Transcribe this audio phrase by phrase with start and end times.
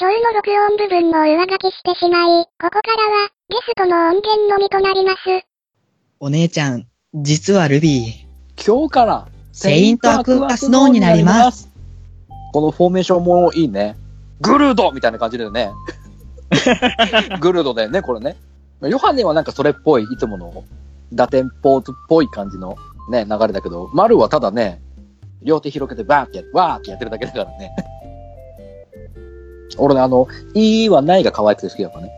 [0.00, 5.46] ショーの録音部分も上書きしてしまい、ここからは、ゲストの音源のみとなります。
[6.20, 11.68] お姉ちゃん、実はルビー、今日から、セイントアクアスノーになります。
[12.54, 13.94] このフォーメーションもいいね。
[14.40, 15.70] グルードみたいな感じだよね。
[17.38, 18.38] グルードだよね、これね。
[18.80, 20.64] ヨハネはなんかそれっぽい、いつもの
[21.12, 22.74] 打点ポーズっぽい感じの
[23.10, 24.80] ね、流れだけど、マルはただね、
[25.42, 27.70] 両手広げてバーってやわーってやってるだけだからね。
[29.78, 32.12] 俺ね、あの、いいはないが可愛くて好きだからね。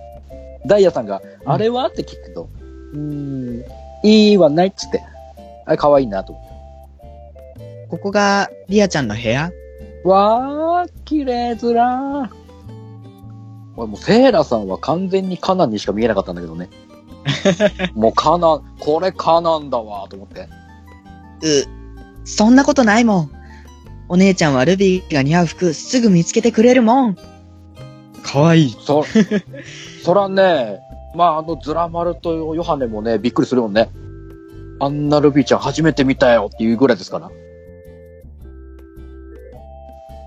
[0.67, 1.87] ダイヤさんが、あれは？
[1.87, 2.49] って聞くと、
[2.93, 3.65] うーん、
[4.05, 5.03] いいはないっつって。
[5.67, 6.53] あれ可愛いなと思って。
[7.91, 9.51] ここがリアちゃんの部屋？
[10.05, 12.29] わー、綺麗ずらー。
[13.77, 16.69] 俺もうセイラさんは完全にカナンにしか見えなかったんだけどね。
[17.95, 20.43] もうカナン、これカナンだわーと思って。
[20.43, 20.47] う、
[22.25, 23.31] そんなことないもん。
[24.09, 27.17] お姉ちゃんはルビーが似合う服すぐ見つけてくれるもん。
[28.23, 28.77] かわいい。
[28.81, 29.05] そ、
[30.05, 30.81] そらね、
[31.15, 33.91] まああのズラマルとヨハネもね、びっくりするもんね。
[34.81, 37.31] あんなルビーちゃん初めて見たよっていうぐらいですから。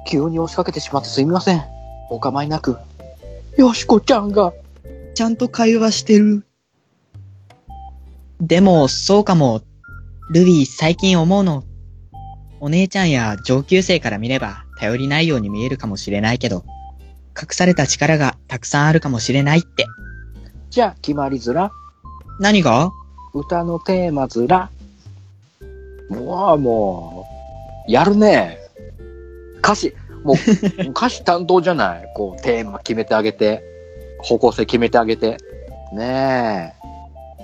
[0.08, 1.64] 急に押しかけてしまってすみません。
[2.10, 2.78] お構いなく。
[3.58, 4.54] よしこちゃんが。
[5.16, 6.46] ちゃんと会話してる。
[8.40, 9.62] でも、そうかも。
[10.30, 11.64] ルビー最近思うの。
[12.60, 16.64] お姉ちゃんや上級生から見れば頼りないように見えるかもしれないけど、
[17.40, 19.86] 隠された力がたくさんあるかもしれないって。
[20.70, 21.72] じゃあ決まりずら。
[22.40, 22.92] 何が？
[23.34, 24.70] 歌のテーマずら。
[26.10, 27.26] もう、も
[27.88, 28.60] う、やるね。
[29.60, 30.36] 歌詞、もう、
[30.92, 32.12] 歌詞担当じゃない。
[32.16, 33.64] こう、テーマ決めてあげて、
[34.20, 35.38] 方向性決めてあげて。
[35.94, 36.86] ねえ。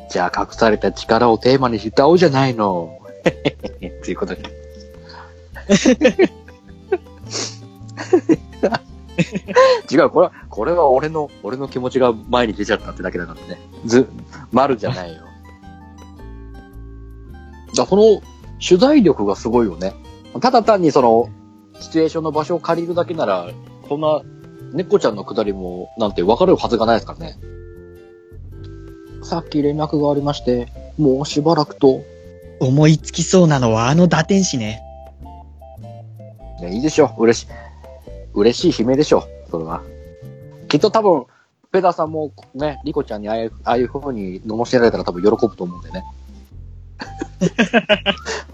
[0.09, 2.97] じゃあ、隠された力をテーマに歌おうじゃないの。
[3.23, 4.43] っていうことで。
[9.91, 13.59] 違う、これは、これは俺の、俺の気持ちが前に出ちゃったってだけだからね。
[13.85, 14.07] ず、
[14.51, 15.21] 丸じゃないよ。
[17.75, 18.21] だその
[18.65, 19.93] 取材力がすごいよね。
[20.39, 21.29] ただ単にその、
[21.79, 23.49] シチュエーションの場所を借りるだけなら、
[23.87, 24.21] そんな、
[24.73, 27.37] 猫ちゃんのくだりも、なんて分かるはずがないですからね。
[29.23, 32.03] さっき連絡がありまして、もうしばらくと、
[32.59, 34.81] 思いつきそうなのはあの打天使ね。
[36.61, 37.23] ね、いいでしょう。
[37.23, 37.47] 嬉しい。
[38.33, 39.51] 嬉しい悲鳴でしょう。
[39.51, 39.81] それは。
[40.67, 41.25] きっと多分、
[41.71, 46.03] ペダさんもね、リコちゃんにああいう、ああいう風に罵られたら多分喜ぶと思うんでね。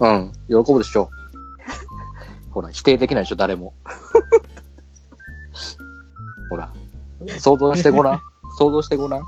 [0.00, 1.10] うん、喜ぶでしょ
[2.50, 2.52] う。
[2.52, 3.74] ほら、否定できないでしょ、誰も。
[6.50, 6.72] ほら、
[7.38, 8.20] 想像してごらん。
[8.58, 9.22] 想像してごらん。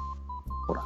[0.67, 0.85] ほら。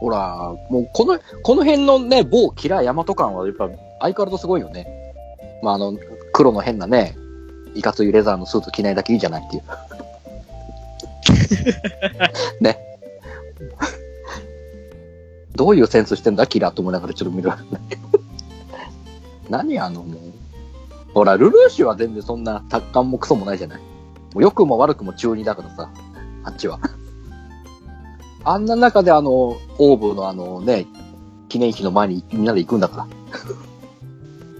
[0.00, 0.36] ほら、
[0.68, 3.68] もうこの、この辺のね、某キラーヤマト感はやっぱ
[4.00, 5.01] 相変わらずすごいよね。
[5.62, 5.96] まあ、あの、
[6.32, 7.16] 黒の変なね、
[7.74, 9.62] いかついレザーのスーツ着ないだけいいじゃないっていう。
[12.60, 12.78] ね。
[15.54, 16.46] どういうセンスしてんだ？
[16.46, 17.50] キラーと思いながらちょっと見る。
[19.48, 20.32] 何あのもう。
[21.14, 23.78] ほら、ルルーシュは全然そんな達観もクソもないじゃない。
[23.78, 23.84] も
[24.36, 25.90] う良くも悪くも中二だからさ、
[26.44, 26.80] あっちは。
[28.44, 30.86] あんな中であの、オーブのあのね、
[31.48, 33.06] 記念碑の前にみんなで行くんだから。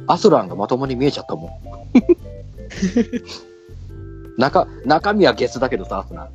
[0.06, 1.50] アスランがまともに見えちゃったもん。
[4.38, 6.28] 中、中身はゲスだけどさ、アスラン。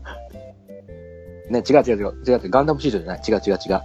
[1.51, 3.21] ね、違う違う違う、違う違う、ガンダムシートじゃない。
[3.27, 3.81] 違う違う違う。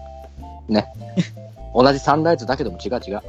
[0.73, 0.87] ね。
[1.75, 3.21] 同じサンライズだけども違う違う。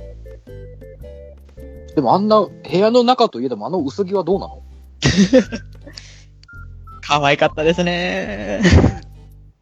[1.95, 4.61] でもあんな部屋の中といえどもあの薄着はどうなの？
[7.01, 8.61] 可愛かったですね。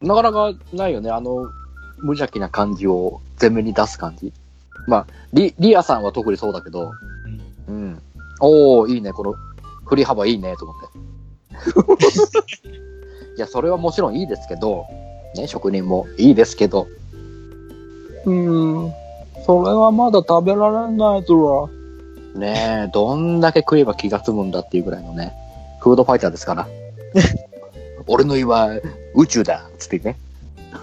[0.00, 1.10] なかなかないよね。
[1.10, 1.44] あの、
[1.98, 4.32] 無邪気な感じを前面に出す感じ。
[4.86, 6.90] まあ、リ、リアさんは特にそうだけど、
[7.68, 8.02] うん。
[8.40, 9.12] おー、いいね。
[9.12, 9.34] この
[9.86, 12.68] 振り幅いいね、と思って。
[13.36, 14.86] いや、それはもちろんいいですけど、
[15.36, 16.86] ね、職人もいいですけど。
[18.24, 18.92] うーん、
[19.46, 21.68] それはまだ食べられないずら。
[22.38, 25.34] ねえ、どんだけ食えば気が済むんだっていうぐらいのね、
[25.80, 26.66] フードファイターですから。
[28.06, 28.70] 俺の胃は
[29.14, 30.18] 宇宙だつってね。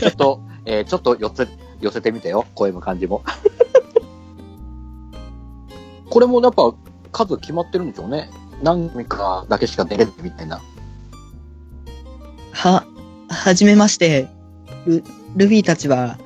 [0.00, 1.46] ちょっと、えーちょっと寄せ、
[1.80, 3.22] 寄せてみてよ、声の感じも。
[6.10, 6.74] これもやっぱ
[7.12, 8.30] 数決まってるんでしょうね。
[8.62, 10.60] 何組かだけしか出れないみたいな。
[12.52, 12.84] は、
[13.28, 14.28] はじめまして。
[14.86, 15.04] ル、
[15.36, 16.18] ルビーたちは、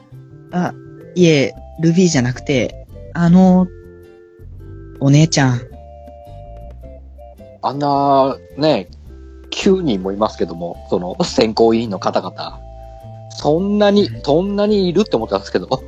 [0.53, 0.73] あ、
[1.15, 3.67] いえ、ルビーじゃなくて、あの、
[5.01, 5.61] お姉ちゃん。
[7.61, 8.89] あんな、ね、
[9.51, 12.62] 9人もいますけども、その選考委員の方々。
[13.37, 15.67] そんなに、そんなにいるって思ったんですけど。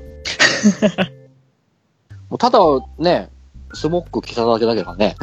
[2.31, 2.59] もうただ
[2.99, 3.31] ね、
[3.75, 5.17] スモック着ただけだけどね。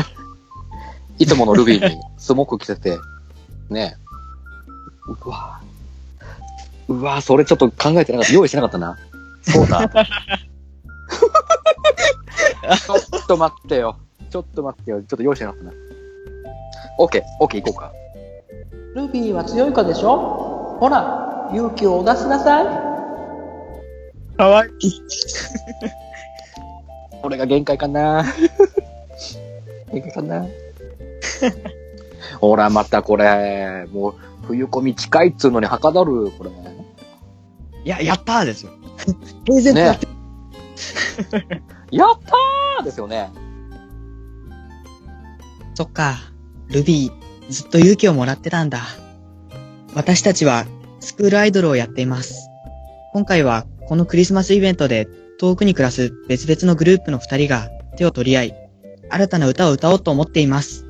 [1.18, 2.98] いつものルビーにスモーク着せて、
[3.70, 3.96] ね
[5.08, 5.62] うわ
[6.88, 8.34] うわそれちょっと考えてなかった。
[8.34, 8.98] 用意してなかったな。
[9.42, 9.88] そうだ。
[9.90, 13.98] ちょっと待ってよ。
[14.30, 15.02] ちょっと待ってよ。
[15.02, 15.74] ちょっと用意してなかったな。
[16.98, 17.94] オッケー、オッケー行こうか。
[18.96, 20.61] ルビーは強い子でしょ？
[20.82, 22.66] ほら、勇気を出しなさい。
[24.36, 25.02] かわいい。
[27.22, 28.26] これが限界かな
[29.94, 30.48] 限界かな
[32.42, 34.16] ほら、またこれ、もう、
[34.48, 36.50] 冬込み近いっつうのにはかどる、これ。
[36.50, 36.54] い
[37.88, 38.72] や、やったーですよ。
[39.46, 40.08] 平然とやって、
[41.92, 43.30] やったーですよね。
[45.76, 46.16] そっか。
[46.70, 48.80] ルビー、ずっと勇気をもらってたんだ。
[49.94, 50.66] 私たちは、
[51.02, 52.50] スクールアイドルをやっています。
[53.14, 55.08] 今回は、このクリスマスイベントで、
[55.38, 57.68] 遠くに暮らす別々のグループの二人が
[57.98, 58.56] 手を取り合い、
[59.10, 60.86] 新たな歌を歌おうと思っています。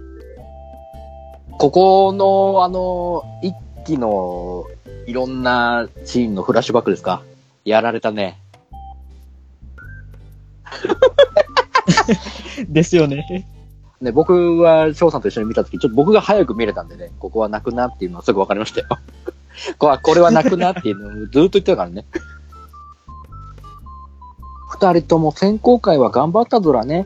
[1.57, 3.55] ここの、あの、一
[3.85, 4.65] 期の、
[5.07, 7.23] いろんなシーンのフラッシュバックですか？
[7.65, 8.37] やられたね。
[12.69, 13.47] ですよね。
[14.01, 18.87] ね、僕は翔さんと一緒に見たとき、ちょっと僕が早く見れたんでね、ここは泣くなっていうのはすぐ分かりましたよ。
[19.77, 22.05] これはこれは泣くなっていうのをずっと言ってたからね。
[24.69, 27.05] 二人とも選考会は頑張ったぞらね。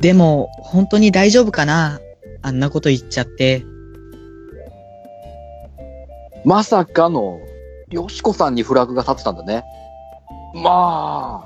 [0.00, 2.00] でも、本当に大丈夫かな？
[2.42, 3.64] あんなこと言っちゃって。
[6.44, 7.40] まさかの、
[7.88, 9.64] よしこさんにフラグが立ってたんだね。
[10.52, 11.42] ま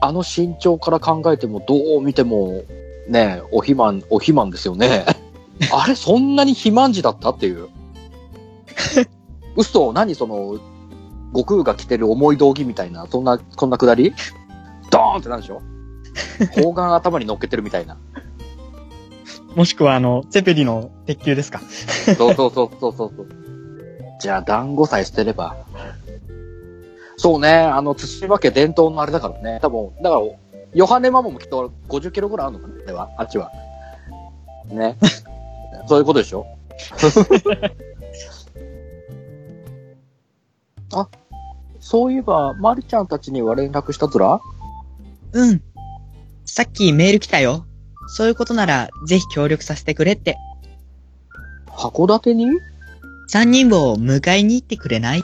[0.00, 2.62] あ、あの身長から考えても、どう見ても、
[3.10, 5.04] ね、お肥満、お肥満ですよね。
[5.72, 7.68] あれ、そんなに肥満児だったっていう。
[9.56, 10.58] 嘘何その、
[11.32, 14.14] 悟空が着てる重い道着みたいな、そんな、こんなくだり？
[14.90, 15.60] ドーンってなんでしょ？
[16.62, 17.98] 砲丸頭に乗っけてるみたいな。
[19.54, 21.60] もしくはあの、セペリの鉄球ですか？
[22.16, 23.26] そうそうそうそうそうそう。
[24.20, 25.56] じゃあ、団子さえ捨てれば。
[27.16, 29.58] そうね、あの、土場家伝統のあれだからね。
[29.60, 30.22] 多分、だから、
[30.74, 32.84] ヨハネママもきっと50キロぐらいあるのかな？
[32.84, 33.50] では、あっちは。
[34.68, 34.96] ね。
[35.88, 36.46] そういうことでしょ？
[40.92, 41.08] あ、
[41.80, 44.40] そういえば、まりちゃんたちには連絡したずら？
[45.32, 45.62] うん。
[46.44, 47.64] さっきメール来たよ。
[48.08, 50.36] そういうことなら、ぜひ協力させてくれって。
[51.68, 52.46] 函館に？
[53.28, 55.22] 三人を迎えに行ってくれない？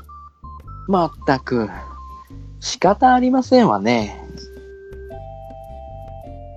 [0.88, 1.68] まったく、
[2.60, 4.22] 仕方ありませんわね。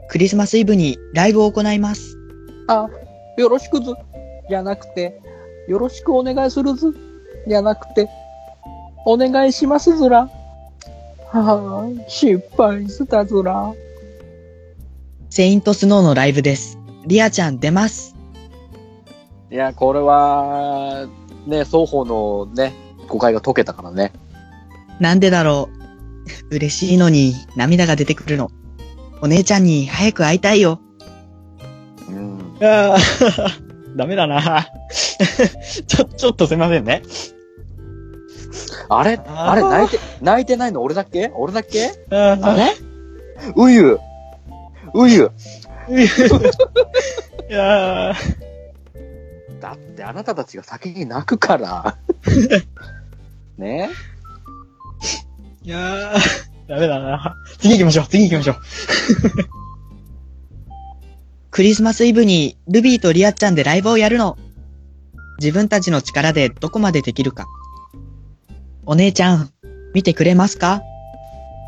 [0.09, 2.17] クリスマスイブにライブを行います。
[2.67, 2.89] あ、
[3.37, 3.93] よろしくず、
[4.49, 5.21] じゃなくて、
[5.67, 6.95] よろしくお願いするず、
[7.47, 8.09] じゃなくて、
[9.05, 10.27] お願いしますずら。
[11.31, 13.71] はあ、失敗したずら。
[15.29, 16.79] セイントスノーのライブです。
[17.05, 18.15] リアちゃん出ます。
[19.51, 21.07] いや、これは、
[21.45, 22.73] ね、双方のね、
[23.07, 24.11] 誤解が解けたからね。
[24.99, 25.69] なんでだろ
[26.51, 26.55] う。
[26.55, 28.49] 嬉しいのに涙が出てくるの。
[29.21, 30.79] お姉ちゃんに早く会いたいよ。
[32.07, 32.57] うん。
[32.61, 32.97] ああ、
[33.95, 34.67] ダメだな。
[35.87, 37.01] ちょ、ちょっとすいませんね。
[38.89, 39.19] あれ？
[39.27, 39.61] あれ？
[39.61, 40.81] 泣いて、泣いてないの？
[40.81, 41.31] 俺だっけ？
[41.35, 41.91] 俺だっけ？
[42.11, 42.75] ああれ？
[43.55, 43.99] うゆ
[44.93, 45.31] うゆ
[45.89, 48.15] いやー。
[49.61, 51.97] だってあなたたちが先に泣くから。
[53.57, 53.89] ね？
[55.61, 56.19] いやー。
[57.69, 58.55] 次行きましょう、次行きましょう。
[61.51, 64.37] クリスマスイブにルビーとリアちゃんでライブをやるの。
[65.39, 67.47] 自分たちの力でどこまでできるか。
[68.85, 69.51] お姉ちゃん、
[69.93, 70.81] 見てくれますか？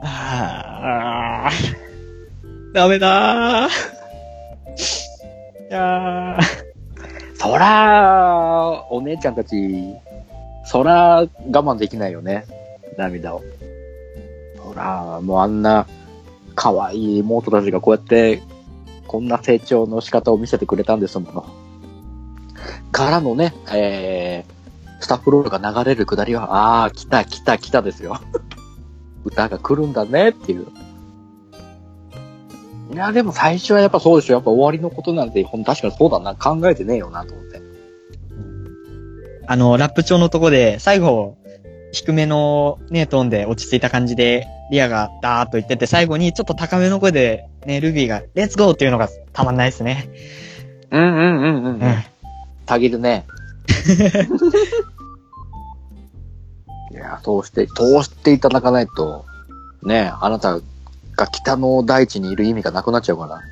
[0.04, 3.70] あー、ダメだー。
[3.70, 3.72] い
[5.72, 6.44] やー、
[7.36, 9.56] そら、お姉ちゃんたち、
[10.66, 12.46] そら、我慢できないよね。
[12.98, 13.44] 涙を。
[14.72, 15.86] そら、もうあんな、
[16.56, 18.42] 可愛い妹たちがこうやって、
[19.08, 21.46] こんな成長の仕方を見せてくれたんですもの。
[22.92, 28.20] からのね、えー、スタッフロールが流れるくだりは、ああ、来た来た来たですよ。
[29.26, 30.68] 歌が来るんだねっていう。
[32.94, 34.34] いや、でも最初はやっぱそうでしょ。
[34.36, 36.36] やっぱ終わりのことなんて、ほん確かにそうだな。
[36.36, 37.62] 考えてねえよなと思って。
[39.48, 41.38] あの、ラップ調のとこで、最後、
[41.92, 50.10] 低めのね、トーンで落ち着いた感じで、リアがダーっと言ってて、最後にちょっと高めの声で、ね、ルビーが、レッツゴーっていうのがたまんないですね。
[50.90, 51.82] うんうんうんうん。
[51.82, 52.04] うん。
[52.66, 53.28] たぎるね。
[56.92, 59.26] いや、通して、通していただかないと、
[59.84, 60.60] ねあなた
[61.16, 63.42] が北の大地にいる意味がなくなっちゃうから。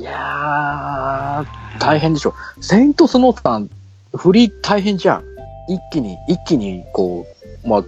[0.00, 2.34] いややー、大変でしょ。
[2.60, 3.68] セイントスノーさん、
[4.16, 5.24] 振り大変じゃん。
[5.68, 7.26] 一気に、一気に、こ
[7.64, 7.84] う、まあ、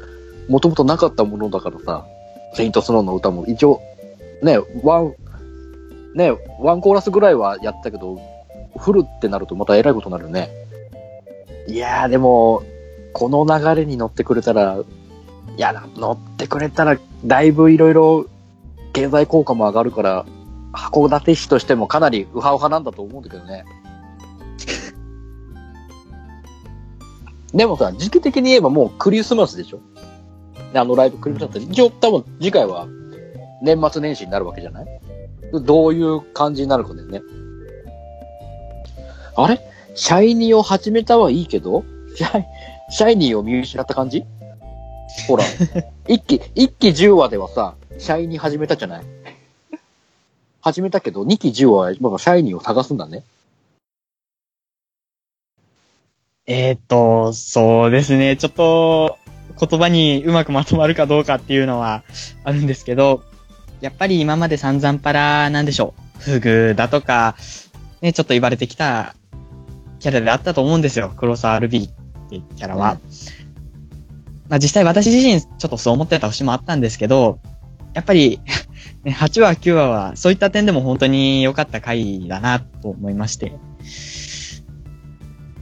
[0.48, 2.06] もともとなかったものだからさ、
[2.54, 3.80] セイントスノーの歌も一応、
[4.42, 5.14] ね、ワン、
[6.14, 8.20] ね、ワンコーラスぐらいはやったけど、
[8.78, 10.50] フルってなるとまた偉いことになるね。
[11.66, 12.62] いやー、でも、
[13.12, 14.78] この流れに乗ってくれたら、
[15.56, 18.26] いや、乗ってくれたら、だいぶいろいろ
[18.92, 20.26] 経済効果も上がるから、
[20.72, 23.64] 函館市としてもかなりウハウハなんだと思うんだけどね。
[27.54, 29.78] でもさ、時期的に言えばもうクリスマスでしょ？
[30.78, 32.86] あのライブクリスマスって、一応多分次回は
[33.62, 34.86] 年末年始になるわけじゃない？
[35.62, 37.22] どういう感じになるかだよね。
[39.36, 39.60] あれ？
[39.94, 41.84] シャイニーを始めたはいいけど、
[42.16, 42.44] シャイ、
[42.90, 44.24] シャイニーを見失った感じ？
[45.28, 45.44] ほら、
[46.08, 49.04] 一期、一期10話ではさ、シャイニー始めたじゃない？
[50.60, 53.22] 始めたけど、2期10話は今シャイニーを探すんだね。
[56.46, 58.36] えーっと、そうですね。
[58.36, 59.16] ちょっと、
[59.58, 62.02] 言葉にうまくまとまるかどうかっていうのは
[62.44, 63.22] あるんですけど、
[63.80, 66.22] やっぱり今まで散々パラなんでしょう。
[66.22, 67.36] フグだとか、
[68.00, 69.14] ね、ちょっと言われてきた
[70.00, 71.12] キャラであったと思うんですよ。
[71.16, 72.98] 黒沢ルビーってキャラは。
[74.48, 77.38] まあ実際私自身ちょっとそう思ってた節もあったんですけど、
[77.94, 78.40] やっぱり、
[79.04, 83.52] ね、8話、9話はそういった点でも本当に良かった回だなと思いまして。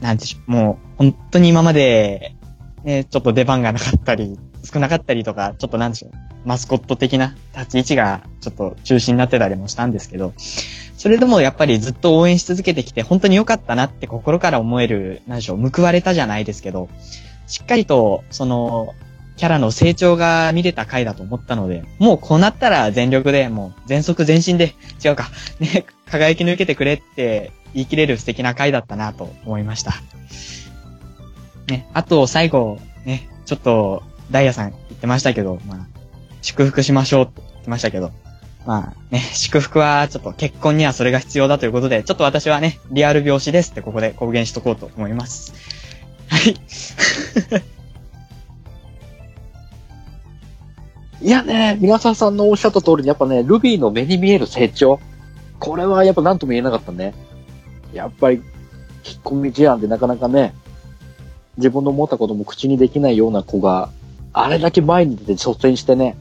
[0.01, 2.35] なんでしょう、もう本当に今まで、
[2.83, 6.11] ね、ちょっと出番がなかったり、 少なかったりとか、ちょっとなんでしょう、
[6.45, 10.33] マスコット的な立ち位置がちょっと中心になってたりもしたんですけど、
[10.97, 16.89] それでもやっぱりずっと応援し続けてきて、本当に良かったなって心から思える、なんでしょう、報われたじゃないですけど、
[17.47, 18.93] しっかりと、その、
[19.35, 29.93] キャラの成長が見れた回だと思ったので、もうこうなったら全力で、もう全速全身で、違うか、ね、輝き抜けてくれって言い切れる素敵な回だったなと思いました。
[31.67, 35.87] ね、あと最後、ね、ちょっと、ダイヤさん言ってましたけど、まあ、
[36.41, 38.11] 祝福しましょうって言ってましたけど、
[38.65, 45.53] まあね、祝福はちょっと結婚にはそれが必要だということで、ちょっと私はね、リアル拍子ですってここで公言しとこうと思います。
[46.29, 46.55] はい。
[51.21, 54.99] いやね、皆さんさんのおっしゃった通りに、やっぱね、ルビーの目に見える成長。
[55.59, 57.13] これはやっぱ何とも言えなかったね。
[57.93, 60.53] やっぱり、引っ込み思案でなかなかね、
[61.57, 63.89] 自分の思ったことも口にできないような子が、
[64.33, 66.15] あれだけ前に出て率先してね、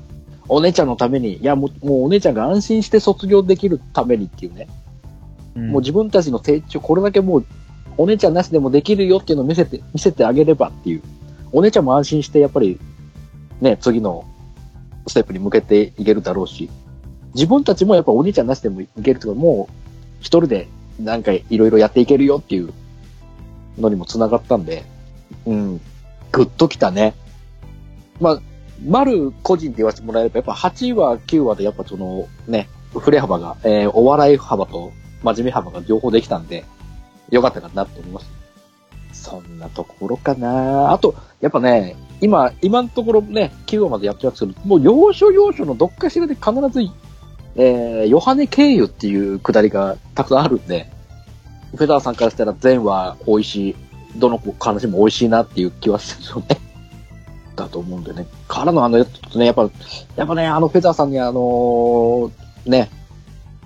[0.48, 4.68] お姉ちゃんのために、いやもう、もうお姉ちゃんが安心して卒業できるためにっていうね、
[5.54, 7.46] もう自分たちの成長、これだけもう、
[7.98, 11.02] お姉ちゃんなしでもできるよっていうのを見せて、見せてあげればっていう。
[11.52, 12.80] お姉ちゃんも安心して、やっぱり、
[13.60, 14.24] ね、次の
[15.06, 16.70] ステップに向けていけるだろうし、
[17.34, 19.74] 自分たちもやっぱお兄ちゃんなしでもいけるとか、もう
[20.20, 20.68] 一人で
[21.00, 22.72] なんかいろいろやっていけるよっていう
[23.78, 24.84] のにも繋がったんで、
[25.46, 25.80] うん、
[26.30, 27.14] グッときたね。
[28.20, 28.40] まあ、
[28.84, 36.64] 丸個人で言わせてもらえれば、やっぱ8話、9話でやっぱそのね、振れ幅が、えーお笑い幅と真面目幅が両方できたんで、
[37.30, 38.30] よかったかなと思います。
[39.12, 46.82] そんなところかなあと、やっぱね、今、今のところね、9話までやってますけど、もう要所要所のどっかしらで必ず、
[47.54, 50.90] えー、ヨハネ経由っていうくだりがたくさんあるんで、
[51.76, 53.76] フェザーさんからしたら全話美味しい、
[54.16, 56.58] どの話も美味しいなっていう気はするよね。
[57.56, 58.26] だと思うんでね。
[58.48, 59.70] からのあの、ちょっとね、やっぱ、
[60.16, 62.30] やっぱね、あのフェザーさんにあのー
[62.66, 62.90] ね、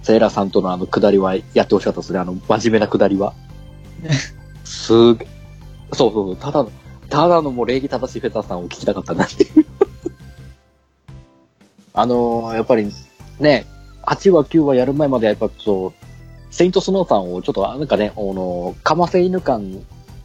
[0.02, 2.18] セーラーさんとのあのくだりはやってほしかったですね。
[2.18, 3.32] あの、真面目なくだりは。
[4.64, 5.26] すげ
[5.92, 6.70] そうそうそう、ただの、
[7.08, 9.66] ただのもう礼儀正しいフェザーさんを聞きたかったなっていう。
[11.94, 12.90] あのーやっぱり
[13.40, 13.66] ね、
[14.06, 15.92] 8話9話やる前までやっぱそう、
[16.50, 19.80] セイントスノーさんをちょっとなんかね、あのーかませ犬感、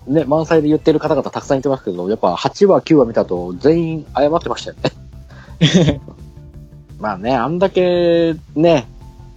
[0.08, 6.01] ね、満載で言ってる方々たくさんいてますけど、やっぱ8話9話見たと全員謝ってましたよね。
[7.00, 8.88] まあね、あんだけね、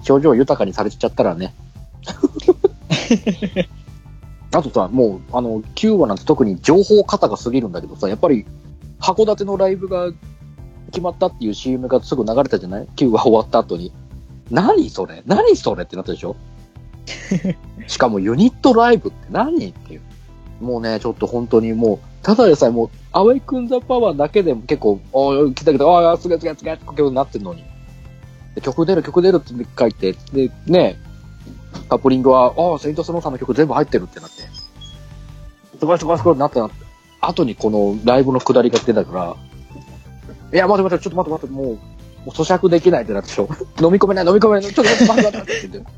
[0.08, 1.54] 表情豊かにされちゃったらね。
[4.54, 8.46] あとさ、もう、あの、9話なんて特に情報過多が過ぎるんだけどさ、やっぱり、
[9.00, 10.12] 函館のライブが
[10.86, 13.92] 決まったっていう CM がすぐ流れたじゃない ?9 話終わった後に。
[14.50, 15.22] 何それ？
[15.26, 15.84] 何それ？
[15.84, 16.36] ってなったでしょ？
[17.88, 20.02] しかもユニットライブって何っていう。
[20.64, 27.64] もうね、ちょっと本当にもう、ただでさえもう、アウェイクンザパワーだけでも結構、おー来た来た、ああ、すげえすげえすげえって曲になってるのに。
[28.62, 30.98] 曲出る曲出るって書いて、で、ね、
[31.88, 34.42] カップリングは、ああ、セイントスノーさんの曲全部入ってるってなって。
[35.78, 36.70] すごいすごいすごいってなったな
[37.20, 39.36] 後にこのライブの下りが出たから、
[40.52, 41.78] いや、待って待って、ちょっと待って待って、もう、も
[42.26, 43.48] う咀嚼できないってなってしょ。
[43.80, 45.90] 飲み込めない、飲み込めない、ちょっと待って待って待ってって言って。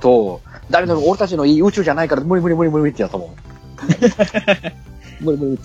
[0.00, 0.48] そう。
[0.70, 3.34] 誰でも俺たちのいい宇宙じゃないから無理無理無理無理ってやったもん。
[5.20, 5.62] 無理無理無理。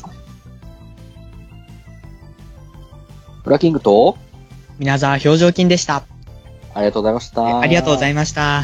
[3.43, 4.17] ブラキングと、
[4.79, 6.03] 皆沢表情筋でした。
[6.73, 7.59] ありがとうございました。
[7.59, 8.63] ありがとうございいました。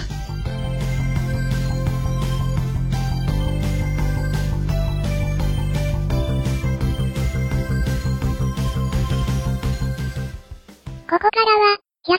[11.09, 11.77] ここからは、
[12.07, 12.17] 180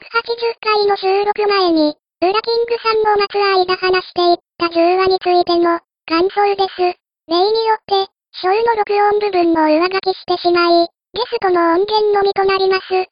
[0.60, 6.99] 回の収録前に、ウラキングさんの松間話していった10話についての感想です。
[7.30, 7.94] 例によって、
[8.32, 12.92] ショーの録音部分を上書きしてしまい、ゲストの音源のみとなります。
[12.92, 13.06] よ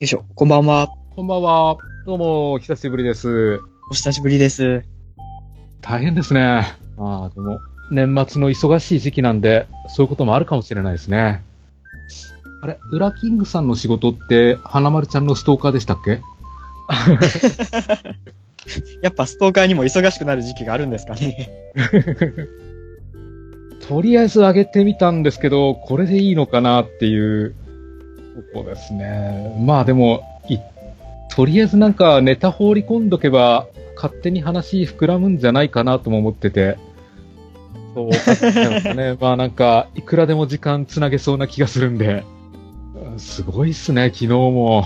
[0.00, 0.88] いしょ、こんばんは。
[1.14, 1.76] こんばんは。
[2.06, 3.60] どうも、久しぶりです。
[3.90, 4.82] お久しぶりです。
[5.82, 6.40] 大変ですね。
[6.42, 11.42] ああ、でも、年末の忙しい時期なんで、そういうこともあるかもしれないですね。
[12.62, 16.22] あれ、ウラキングさんの仕事って、花丸ちゃんのストーカーでしたっけ？
[19.02, 21.50] やっぱストーカーにも忙しくなる時期があるんですかね。
[23.88, 27.54] とりあえず上げてみたんですけど、これでいいのかなっていう、
[28.52, 29.54] とこですね。
[29.60, 30.58] まあでも、い、
[31.34, 36.78] とりあえずなんかネタ放り込んどけば、勝手に話膨らむんじゃないかなとも思ってて。
[37.94, 39.16] そう、ね。
[39.20, 42.24] まあなんか、いくらでも時間つなげそうな気がするんで。
[43.12, 44.84] うんすごいっすね、昨日も。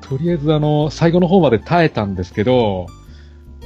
[0.00, 2.86] とりあえずあの、最後の方まで耐えたんですけど、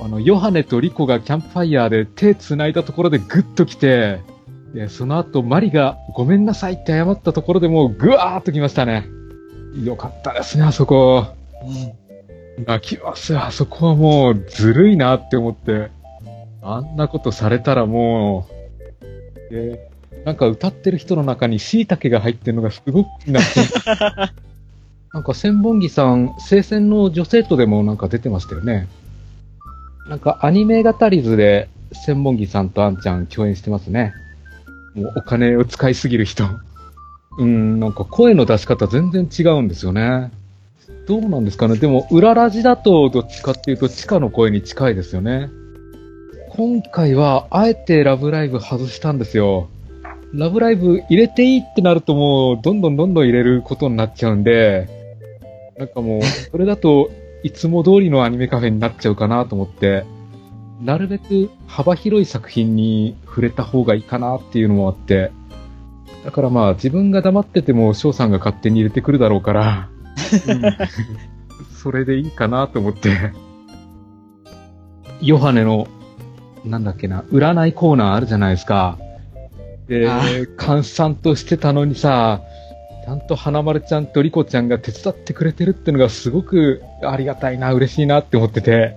[0.00, 4.20] あの、ヨハネとリコがキャンプファイヤーで手繋いだところでグッと来て、
[4.74, 9.06] で、その後マリがごめんなさいって謝ったところでもうグワーっと来ましたね。
[9.82, 11.26] よかったですね、あそこ。
[12.66, 15.90] 泣きますよ、あそこはもうずるいなって思って。
[16.62, 18.48] あんなことされたらも
[19.50, 19.90] う、で、
[20.24, 23.60] なんか歌ってる人の中に椎茸が入ってるのがすごく気になって。
[25.12, 28.88] なんか千本木さん、聖戦の女性とでもなんか出てましたよね。
[30.08, 31.68] なんかアニメ語り図で
[32.04, 34.12] 千本木さんとあんちゃん共演してますね。
[34.94, 36.44] もうお金を使いすぎる人。
[37.38, 40.30] うん、なんか声の出し方全然違うんですよね。
[41.06, 45.50] どうなんですかねでも、裏ラジだとどっちかっていうと地下の声に近いですよね。
[46.50, 49.68] 今回はあえてラブライブ外したんですよ。
[50.32, 54.88] ラブライブ入れていいってなるともうどんどんどんどん入れることになっちゃうんで、
[55.76, 57.10] なんかもう、それだと
[57.44, 60.06] いつも通りのアニメカフェになっちゃうかなと思って、
[60.80, 65.30] なるべく幅広い作品に触れた方がいいかなっていうのもあって、
[66.24, 69.90] だからまあ自分が黙ってても翔さんが勝手に入れてくるだろうから、
[70.48, 70.62] うん。
[71.76, 73.32] それでいいかなと思って、
[75.20, 75.86] ヨハネの、
[76.64, 78.96] なんだっけな、占いコーナーあるじゃないですか。
[79.86, 80.22] であ、
[80.56, 82.40] 閑散としてたのにさ、
[83.04, 88.96] ちゃんと花丸ちゃんとリコちゃんが手伝ってくれてるってのがすごくありがたいな、嬉しいなって思ってて、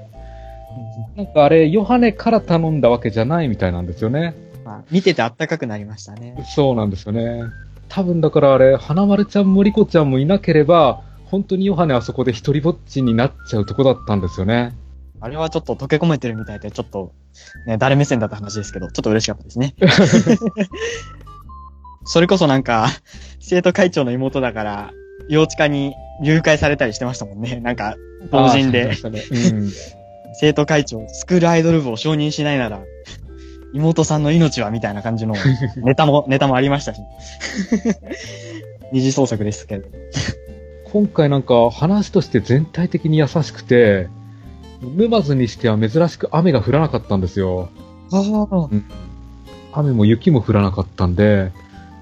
[1.17, 4.33] なんかあれ、ヨハネから頼んだわけじゃないみたいなんですよね。
[4.63, 6.41] まあ、見ててあったかくなりましたね。
[6.55, 7.43] そうなんですよね。
[7.89, 14.73] 多分だからあれ、花丸ちゃんもリコちゃんもいなければ、本当にヨハネあそこで一人ぼっちになっちゃうとこだったんですよね。
[15.19, 17.11] あれはちょっと溶け込めてるみたいで、ちょっと、
[17.65, 19.75] ね、誰目線だった話ですけど、ちょっと嬉しかったですね。
[22.07, 22.87] それこそなんか、
[23.39, 24.91] 生徒会長の妹だから、
[25.29, 25.93] 幼稚科に
[26.23, 27.59] 誘拐されたりしてましたもんね。
[27.59, 27.97] なんか、
[28.31, 29.71] 法人でうん。
[30.39, 32.79] 生徒会長、スクールアイドル部を承認しないなら、
[33.73, 35.35] 妹さんの命はみたいな感じの
[35.83, 37.01] ネタも、ネタもありましたし。
[38.93, 39.89] 二次創作ですけど。
[40.85, 44.07] 今回なんか話として全体的に優しくて、
[44.81, 47.69] 沼津にしては珍しく雨が降らなかったんですよ。
[48.13, 48.21] あ
[49.73, 51.51] 雨も雪も降らなかったんで、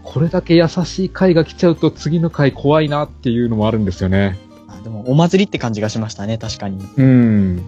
[0.06, 4.38] これだけ優しい回が来ちゃうと次の回怖いなっていうのもあるんですよね。
[4.68, 4.80] あ。
[4.84, 6.86] でも、お祭りって感じがしましたね、確かに。
[6.96, 7.64] うん。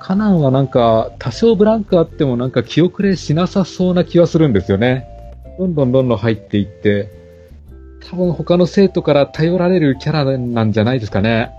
[0.00, 5.06] カナンはなんか、多少ブランクあってもなんか気遅れしなさそうな気はするんですよね。
[5.58, 7.10] どんどんどんどん入っていって、
[8.10, 11.50] 多分他の生徒から頼られるキャラなんじゃないですかね。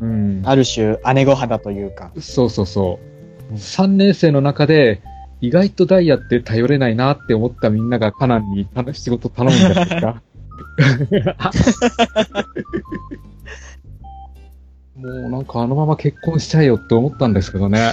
[0.00, 0.42] うん。
[0.44, 2.10] ある種、姉御肌というか。
[2.18, 3.10] そうそうそう。
[3.10, 3.16] うん
[3.54, 5.00] 3年生の中で、
[5.40, 10.22] 意外とダイヤって頼れないなって思ったみんながカナンにた仕事頼むんじゃないですか？
[14.96, 17.92] もうなんかあのまま結婚しちゃえよって思ったんですけどね。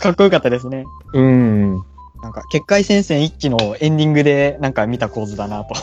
[0.00, 0.84] かっこよかったですね。
[1.12, 1.74] うん。
[2.22, 5.74] なんか、結界戦線一期のエンディングでなんか見た構図だなと。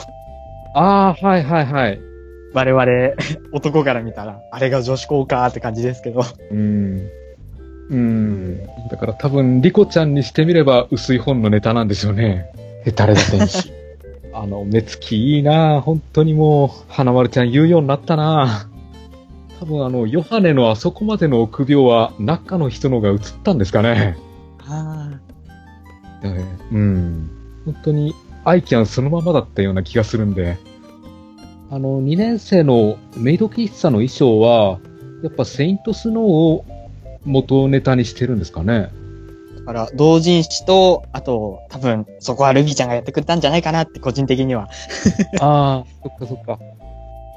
[0.76, 2.00] ああ、はいはいはい。
[2.54, 2.86] 我々、
[3.54, 6.24] 男から見たら、あれが女子校かーって感じですけど。
[6.52, 7.08] うん。
[7.90, 8.68] うん。
[8.90, 12.52] だから多分、リコちゃんにしてみれば薄い本のネタなんでしょうね。
[12.86, 13.72] へたれだ天使？
[14.34, 18.68] あの、目つきいいな本当にもう、花丸ちゃん言うようになったな
[19.60, 24.18] 多分あの、ヨハネのあそこまでの臆病は中の人のが映ったんですかね。
[24.68, 25.10] あ
[26.22, 27.30] だねうん。
[27.66, 28.14] 本当に、
[28.46, 30.58] アイキャンそのままだったような気がするんで。
[31.72, 34.80] あの、2年生のメイド喫茶の衣装は、
[35.24, 36.66] やっぱセイントスノーを
[37.28, 38.90] 元ネタにしてるんですかね。
[39.56, 39.60] あ。
[39.60, 44.70] だから、同人誌と、あと、多分、そこはルビーちゃんがやってくれたんじゃないかなって、個人的には。
[45.42, 46.60] ああ、そっかそっか。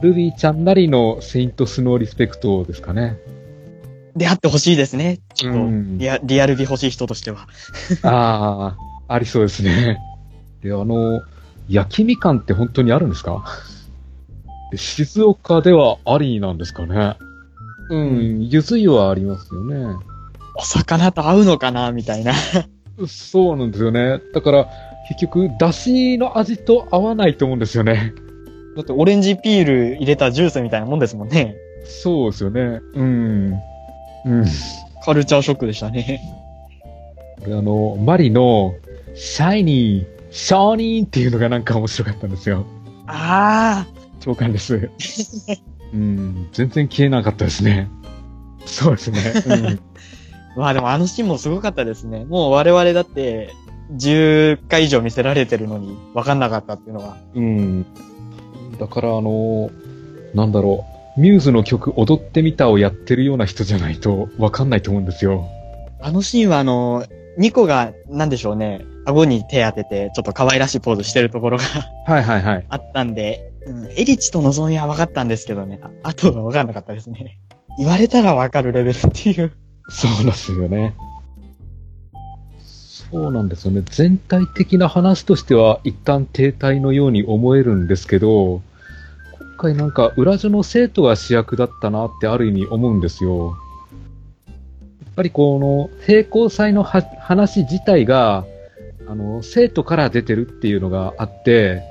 [0.01, 3.19] ルビーちゃんなりのセイントスノーリスペクトですかね。
[4.17, 5.19] であってほしいですね。
[5.35, 7.47] ちょっとうんリア、リアル美欲しい人としては。
[8.03, 8.77] あ
[9.09, 9.99] あ、ありそうですね。
[10.63, 11.21] で、あの、
[11.69, 13.45] 焼きみかんって本当にあるんですか？
[14.73, 17.17] で静岡ではありなんですかね。
[17.91, 19.97] うん、ゆず湯はありますよね。
[20.57, 22.33] お魚と合うのかなみたいな。
[23.09, 24.21] そうなんですよね。
[24.33, 24.69] だから、
[25.09, 28.15] 結局、だしの味と合わないと思うんですよね。
[28.77, 31.57] だって、オレンジピール入れたジュースみたいなもんですもんね。
[31.85, 32.81] そうですよね。
[32.95, 33.53] うん。
[34.25, 34.45] うん。
[35.05, 36.21] カルチャーショックでしたね。
[37.41, 38.75] これあの、マリの、
[39.15, 42.65] シャイニー、シャーニーっていうのがなんか面白かったんですよ。
[43.07, 43.87] あ
[44.21, 44.91] 長官です。
[45.93, 47.89] うん、全然消えなかったですね。
[48.67, 49.21] そうですね。
[49.47, 49.67] うん。
[49.67, 49.79] あ。
[50.57, 52.25] まあでもあのシーンもすごかったですね。
[52.25, 53.55] もう我々だって、
[53.97, 57.17] 10回以上見せられてるのに分かんなかったっていうのが。
[57.35, 57.87] うん。
[58.79, 59.71] だからあの、
[60.35, 60.85] なんだろ
[61.17, 65.49] う、ミューズの曲踊ってみたをやってるような人じゃないとわかんないと思うんですよ。
[66.01, 67.05] あのシーンはあの、
[67.37, 71.65] ニコが、なんでしょうね、顎に手当てて、ちょっと可愛らしいポーズしてるところが
[72.07, 72.67] はいはいはい。
[72.69, 77.39] あったんで、うん、エリチとのぞみは分かったんですけどね、あとは分かんなかったですね。
[77.79, 79.53] 言われたら分かるレベルっていう。
[79.89, 80.95] そうなんですよね。
[83.11, 83.83] そうなんですよね。
[83.87, 88.63] 全体的な話としては一旦停滞のように思えるんですけど、
[89.57, 93.57] 今回なんか裏女の生徒が主役だったなってある意味思うんですよ。
[94.49, 94.53] や
[95.11, 98.47] っぱりこの平行祭の話自体が、
[99.09, 101.83] あの、生徒から出てるっていうのがあって、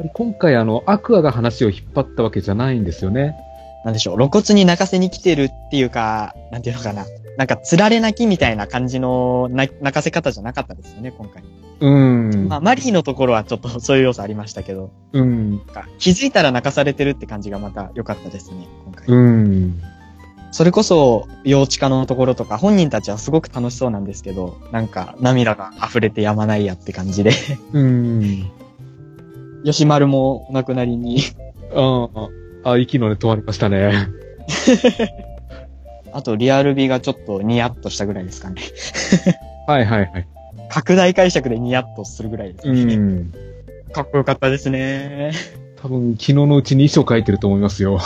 [0.00, 3.36] ぱり今回あの、アクアが話を引っ張ったわけじゃないんですよね。
[3.84, 7.04] なんでしょう、露骨に泣かせに来てるっていうか、なんていうのかな。
[7.36, 11.42] なんか、つられ泣きみたいな感じのな泣かせ方じゃなかったですよね、今回。
[11.80, 12.48] うん。
[12.48, 15.62] まあ、マリーのところはちょっとそういう要素ありましたけど、うん。
[15.98, 19.06] 気づいたら泣かされてるって感じがまた良かったですね、今回。
[19.06, 19.80] うん。
[20.52, 27.30] それこそ、幼稚化のところとか、本人たちはすごく楽しそうなんですけど、なんか、涙が溢れてやまないやって感じで。
[27.72, 28.50] うん。
[29.64, 31.20] 吉丸もお亡くなりに。
[31.74, 32.08] あ
[32.64, 34.08] あ、あ、息の根止まりましたね。
[36.12, 38.62] あと、リアル美がちょっとニヤッとしたぐらいですかね。
[39.66, 40.28] はいはいはい。
[40.68, 42.96] 拡大解釈でニヤッとするぐらいですうね。
[42.96, 43.32] ん。
[43.92, 45.32] かっこよかったですね。
[45.80, 48.00] 多分、昨日のうちに遺書書いてると思いますよ。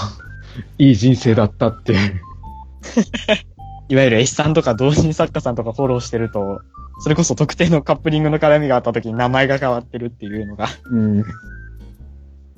[0.78, 1.94] いい人生だったって。
[3.88, 6.60] いわゆる絵師さんとか同人作家さんとかフォローしてると、
[7.00, 10.68] それこそ特定のカップリングの絡みがあった時に名前が変わってるっていうのが。
[10.90, 11.24] うん。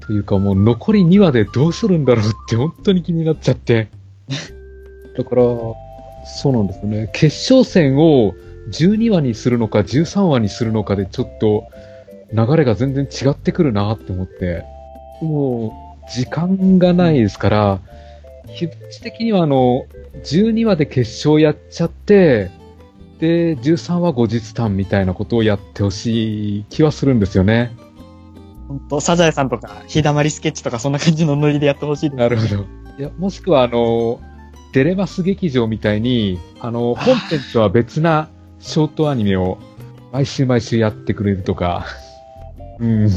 [0.01, 3.89] というかもう残り2話でどうするんだろうって本当に気になっちゃって。
[5.17, 7.11] だから、そうなんですよね。
[7.13, 8.35] 決勝戦を
[8.71, 11.65] 12話にするのか13話にするのかでちょっと
[12.33, 14.65] 流れが全然違ってくるなって思って。
[15.23, 15.73] も
[16.07, 17.81] う、時間がないですから、
[18.57, 19.87] 気持ち的にはあの、
[20.25, 22.51] 12話で決勝やっちゃって、
[23.19, 27.75] で、13話後日談みたいなことをやってほしい気はするんですよね。
[28.69, 32.19] 本当サザエさんとか、日だまりスケッチとかそんな感じのノリでやってほしいです。
[32.19, 32.65] なるほど。
[32.99, 34.21] いや、もしくは、あの、
[34.73, 39.59] テレマス劇場みたいに、あの、本編とは別なショートアニメを
[40.13, 41.87] 毎週毎週やってくれるとか。
[42.81, 43.09] うん。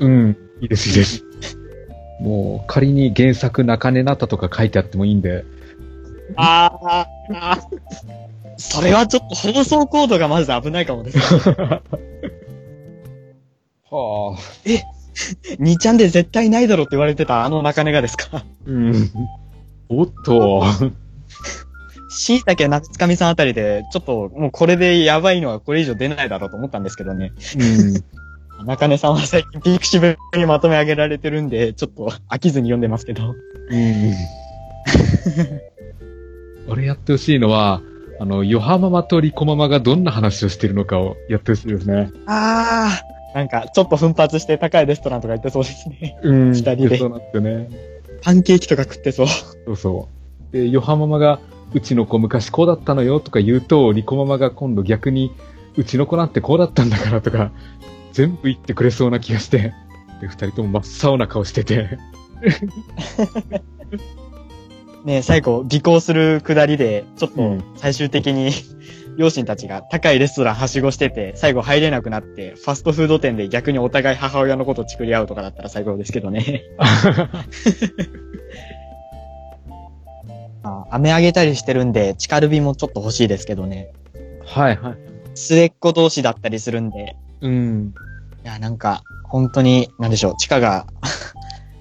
[0.00, 0.36] うん。
[0.60, 1.24] いいです、いいです。
[2.20, 5.44] もう、仮に原作中根なったとか書いてあってもいいんで。
[6.36, 8.19] あーあー、
[8.60, 11.18] それはちょっと放送コードがまず危ないかもです。
[13.90, 14.38] はあ。
[15.58, 18.44] 2ちゃんで絶対ないだろって言われてたあの中根がですか？
[18.66, 19.10] うん。
[19.88, 20.62] おっと。
[22.10, 27.32] しいたけ夏つかみさんあたりで、ちょっともうこれでやばいのはこれ以上出ないだろうと思ったんですけどね。
[28.58, 28.66] うん。
[28.66, 33.34] 中根さんは最近ピクシブにまとめ上げられてるんで、ちょっと飽きずに読んでますけど。
[33.70, 34.14] うん。
[36.68, 37.80] 俺やってほしいのは、
[38.20, 42.12] あの、ヨハママとリコママがどんな話をしてるのかをやってほしいですね。
[42.26, 43.00] あ
[43.34, 43.38] あ。
[43.38, 46.18] なんか、ちょっと奮発して高いレストランとか行ってそうですね。
[46.22, 46.52] うん。
[46.52, 47.70] 二人でそうなんですよね。
[48.20, 49.26] パンケーキとか食ってそう。
[49.26, 50.08] そうそ
[50.50, 50.52] う。
[50.52, 51.40] で、ヨハママが、
[51.72, 55.32] うちの子昔こうだったのよとか言うと、リコママが今度逆に、
[55.78, 57.52] うちの子なんてこうだったんだからとか、
[58.12, 59.72] 全部言ってくれそうな気がして、
[60.20, 61.98] で、二人とも真っ青な顔してて。
[65.04, 68.50] ね、最後、尾行するくだりで、ちょっとうん最終的に、
[69.16, 76.62] 両親たちが高いレストランはしごしてて、最後入れなくなって、ファストフード店で逆にお互い母親のこと作り合うとかだったら最高ですけどね。
[80.62, 83.88] あ飴あげたりしてるんで、チカルビもちょっと欲しいですけどね。
[84.44, 84.96] はいはい。
[85.34, 87.94] 末っ子同士だったりするんで、うん。
[88.44, 90.86] いや、なんか、本当に、なんでしょう、チカが、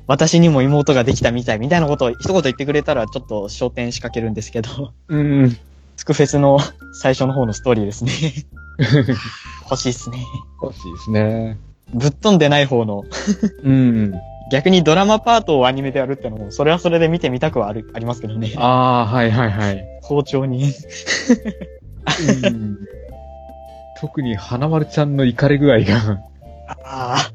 [0.10, 5.56] 私にも妹ができたみたいみたいなことを一言言ってくれたら、ちょっと焦点仕掛けるんですけど、うん。
[5.98, 6.58] スクフェスの
[6.94, 8.12] 最初の方のストーリーですね。
[9.70, 10.26] 欲しいっすね。
[10.64, 11.60] 欲しいですね。
[11.94, 13.04] ぶっ飛んでない方の、
[13.64, 14.16] うん。
[14.52, 18.52] 逆にドラマパートをアニメでやるってのも、それはそれで見てみたくはある、ありますけどね。
[18.58, 19.86] ああ、はいはいはい。
[20.02, 20.74] 校長に。
[22.44, 22.80] うん
[24.02, 26.20] 特に花丸ちゃんの怒り具合が、
[26.68, 27.32] ああ、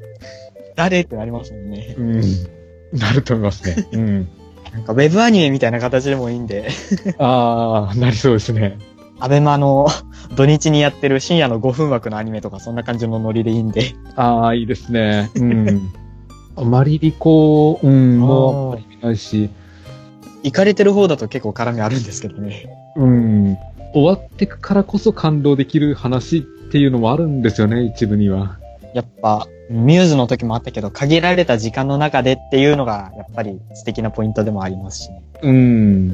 [0.75, 1.95] 誰ってなりますもんね。
[1.97, 2.54] うん。
[2.99, 3.87] なると思いますね。
[3.93, 4.27] うん。
[4.73, 6.69] なんかウェブアニメみたいな形でもいいんで、
[7.17, 8.77] ああ、なりそうですね。
[9.19, 9.87] アベマの
[10.35, 13.95] 土日にやってる深夜の5分枠のアニメとかそんな感じのノリでいいんで。
[14.15, 15.31] ああ、いいですね。
[15.35, 15.91] うん。
[16.69, 19.49] マリリコ、うん、もうないし、
[20.43, 22.67] 行かれてる方だと結構絡みあるんですけどね。
[22.97, 23.57] うん。
[23.93, 28.57] 終わってくからこそ感動できる話っていうのもあるんですよね、一部には。
[28.95, 35.21] やっぱ、ミューズの時もあったけど、限られた時間の中でっていうのが、やっぱり素敵なポイントでもありますしね。
[35.41, 36.09] うん。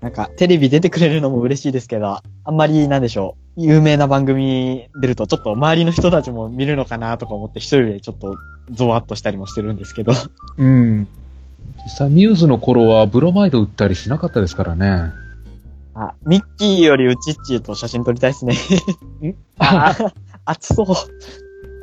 [0.00, 8.36] なんか、テレビ出てくれるのも嬉しいですけど、あんまり、なんでしょう、有名な番組出ると、ちょっと周りの人たちも見るのかなとか思って、一人でちょっと、
[8.72, 10.14] ゾワッとしたりもしてるんですけど。
[10.56, 11.06] うん。
[11.84, 15.12] 実際、ミューズの頃はブロマイド売ったりしなかったですからね。
[15.94, 18.56] あ、ミッキーよりウチッチーと写真撮りたいですね。
[19.58, 19.96] あ、
[20.44, 20.86] 熱そう。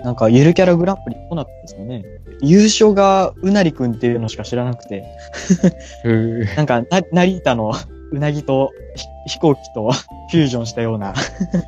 [0.03, 2.03] なんか、ゆるキャラグランプリどうなったんですかね。
[2.41, 5.03] 優勝がうなりくんっていうのしか知らなくて、
[6.55, 7.73] なんか、な、成田の
[8.11, 11.13] うなぎとひ飛行機とフュージョンしたような。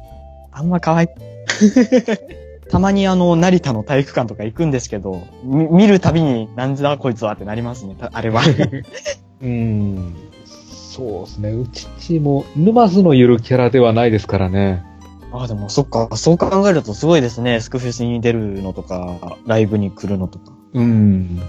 [0.52, 1.08] あんま可愛い。
[2.70, 8.42] たまにあの、成田の体育館とか行くんですけど、み見るたびに、なんだこいつはってなりますね、たあれは。
[9.42, 10.16] うん。
[10.46, 11.52] そうですね。
[11.52, 14.84] うちっちも、沼津のゆるキャラではないですからね。
[15.38, 17.62] ああ、でもそっか、そう考えるとすごいですね。
[17.62, 20.52] スクフェスに出るのとか、ライブに来るのとか。
[20.74, 21.40] うん。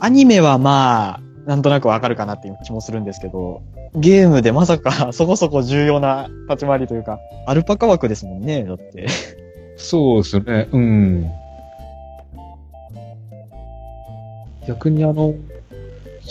[0.00, 3.62] アニメはまあ、なんとなくわかるかなっていう気もするんですけど、
[3.94, 9.06] ゲームでまさか そこそこ重要な立ち回りというか、アルパカ枠ですもんね、だって。
[9.76, 10.68] そうですよね。
[10.72, 11.30] うん。
[14.66, 15.34] 逆にあの、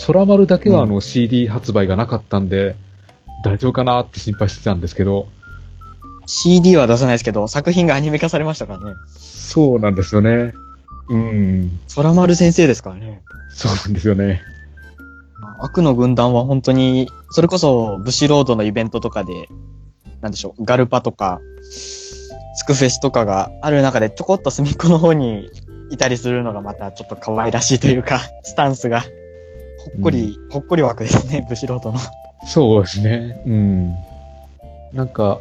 [0.06, 2.76] 空丸だけはあの CD 発売がなかったんで、
[3.42, 5.28] 大丈夫かなって心配してたんですけど、
[6.26, 8.94] CD は出さないですけど、作品がアニメ化されましたからね。
[9.16, 10.54] そうなんですよね。
[11.08, 11.78] うん。
[11.94, 13.22] 空丸先生ですからね。
[13.50, 14.42] そうなんですよね。
[15.58, 19.48] 悪の軍団は本当に、それこそ、ブシロードのイベントとかで、
[20.20, 21.40] なんでしょう、ガルパとか、
[22.56, 25.50] スクフェスとかがある中でちょこっと隅っこの方に
[25.90, 29.06] いたりするのがまたちょっと可愛らしいというか、 スタンスが、ほ
[29.98, 31.98] っこり、ほっこり枠ですね、ブシロードの。
[32.46, 33.42] そうですね。
[33.46, 33.94] うん。
[34.92, 35.40] なんか、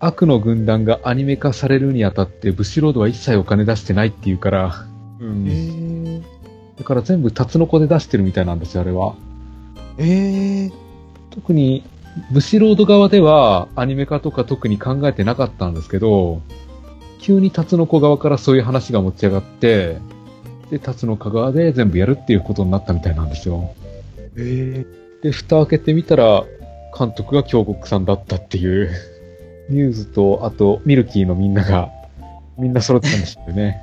[0.00, 4.86] 悪の軍団がアニメ化されるにあたって、ブシロードは一切お金出してないっていうから、
[5.20, 6.22] うん。
[6.22, 9.14] だから全部タツノコで出してるみたいなんですよ、あれは。
[9.98, 10.72] ええ
[11.30, 11.84] 特に、
[12.32, 16.40] ブシロード側ではアニメ化とか特に考えてなかったんですけど、
[17.20, 19.98] 急にタツノコ側からそういう話が持ち上がって、
[20.70, 23.74] で、タツノコ側で全部やるっていうことになったみたいなんですよ。
[24.36, 24.86] え
[25.22, 26.44] で、蓋開けてみたら、
[26.98, 28.90] 監督が京極さんだったっていう、
[29.70, 31.90] ミューズと、あと、ミルキーのみんなが、
[32.58, 33.80] みんな揃ってたんですよね。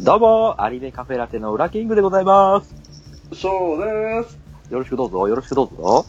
[0.00, 2.83] どうも、アニメカフェラテの裏キングでございます。
[3.34, 4.38] そうです。
[4.70, 6.06] よろしくどうぞ、よろしくどうぞ。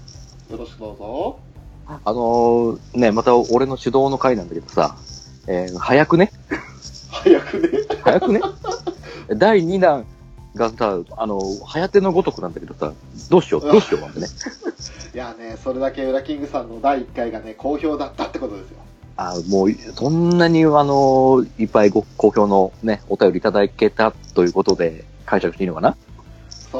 [0.51, 1.39] よろしくどうぞ。
[1.87, 4.95] あのー、ね、また俺の主導の回なんだけどさ、
[5.47, 6.31] えー、早くね、
[7.11, 7.69] 早くね？
[8.03, 8.41] 早くね、
[9.37, 10.05] 第2弾
[10.55, 12.93] がさ、あの、早手のごとくなんだけどさ、
[13.29, 14.27] どうしよう、どうしようなんてね。
[15.13, 18.77] いやね、それだけウラキングさんの第1回がね、好評だったってことですよ。
[19.17, 25.95] あもう、そんなにあの、いっぱいご好評のね、お便りいただけたということで、解釈していいのかな？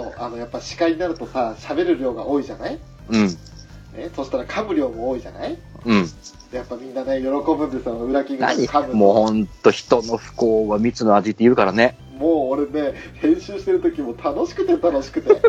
[0.04, 2.80] そう、あの、やっぱ司会になるとさ、喋る量が多いじゃない？
[3.10, 3.28] うん。
[3.28, 5.58] ね、そしたら噛む量も多いじゃない？
[5.86, 6.10] うん。
[6.52, 11.98] やっぱみんなね、喜ぶんですよ、裏キングむともうほんと人の不幸は蜜の味って言うからね。
[12.18, 15.42] もう俺ね、編集してる時も楽しくて楽しくて。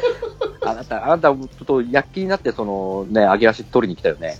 [0.62, 4.38] あなた、あなた、ちょっと躍起になって、そのね、揚げ足取りに来たよね。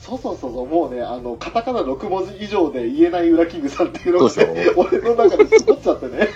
[0.00, 6.28] そうそうそうそう、もうね、あの、カタカナ6文字以上で言えない裏キングさんっていうのがそうでね、俺の中で積もっちゃってね。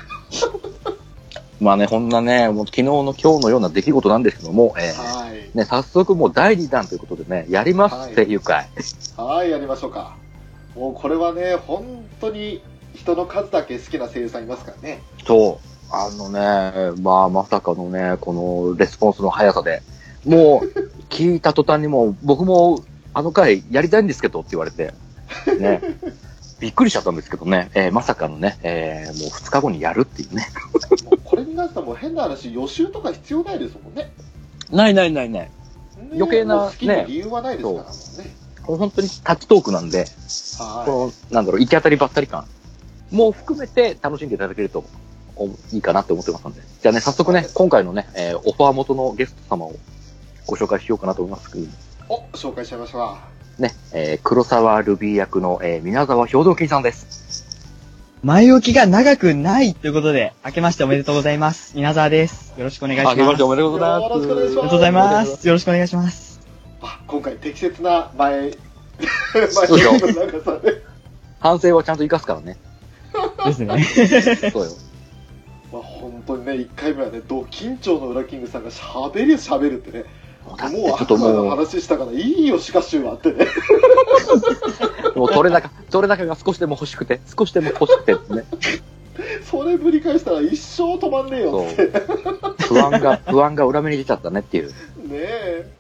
[1.62, 5.57] まあね、こんなね、もう昨日の今日のような出来事なんですけども、えーはい。
[5.57, 8.68] ね、早速もう第2弾ということでね、やりますっていうかい。
[9.16, 10.16] はい、やりましょうか。
[10.75, 12.61] もうこれはね、本当に
[12.94, 15.03] 人の数だけ好きな声優さんいますからね。
[15.25, 15.94] そう。
[15.94, 19.83] あのね、まあまさかのね、このレスポンスの速さで、
[20.25, 20.66] もう
[21.11, 22.83] 聞いた途端にもう僕も
[23.14, 24.92] あの回やりたいんですけどって言われて、
[25.61, 25.81] ね、
[26.62, 30.46] びっくりしちゃったんですけどね、えーまさかのね、えーもう2日後にやるっていうね。
[31.05, 34.12] もうこれになったらもう変な話、予習とか必要ないですもんね。
[34.70, 35.42] ないないないない。
[35.42, 35.51] ね
[36.14, 38.37] 余計なもう好きな理由はないですからもんね。
[38.62, 40.07] これ本当にタッチトークなんで、
[40.61, 42.46] はこの、なんだろう、行き当たりばったり感
[43.11, 44.85] も含めて楽しんでいただけると
[45.35, 46.61] おいいかなって思ってますので。
[46.81, 49.75] じゃあね、早速ね、今回のね、えーオファー元のゲスト様を
[50.46, 51.68] ご紹介しようかなと思いますけど、い。
[52.09, 53.32] お、紹介しちゃいましょう。
[53.62, 57.46] ね、えー黒沢ルビー役の、えー、皆沢兵道金さんです。
[58.25, 61.79] 前置きが長くないということで、明けましておめでとうございます。
[61.79, 62.55] 稲沢です。
[62.59, 63.14] よろしくお願いします。
[63.14, 64.12] あけましておめでとうございます。
[64.12, 65.46] よろしくお願いしまありがとうございます。
[65.46, 66.40] よろしくお願いします。
[66.83, 68.51] あ、今回適切な前、
[69.51, 70.83] そうよ前の長さで。
[71.38, 72.57] 反省はちゃんと生かすからね。
[73.44, 74.51] ですね。
[74.51, 74.70] そうよ。
[75.72, 80.05] まあ本当にね、1回目はね、ド緊張の裏キングさんが喋り喋るってね。
[80.47, 83.47] もうだってもうちょっと悪魔のも話したからいいよ、しかしはってね。
[85.15, 88.45] う、 もう取れ高、取れ高が少しでも欲しくて、少しでも欲しくてね。
[89.51, 91.87] それぶり返したら一生止まんねえよって。
[91.87, 91.93] ね
[92.59, 94.73] 不安が、不安が裏目に出ちゃったねっていう。
[95.11, 95.71] え。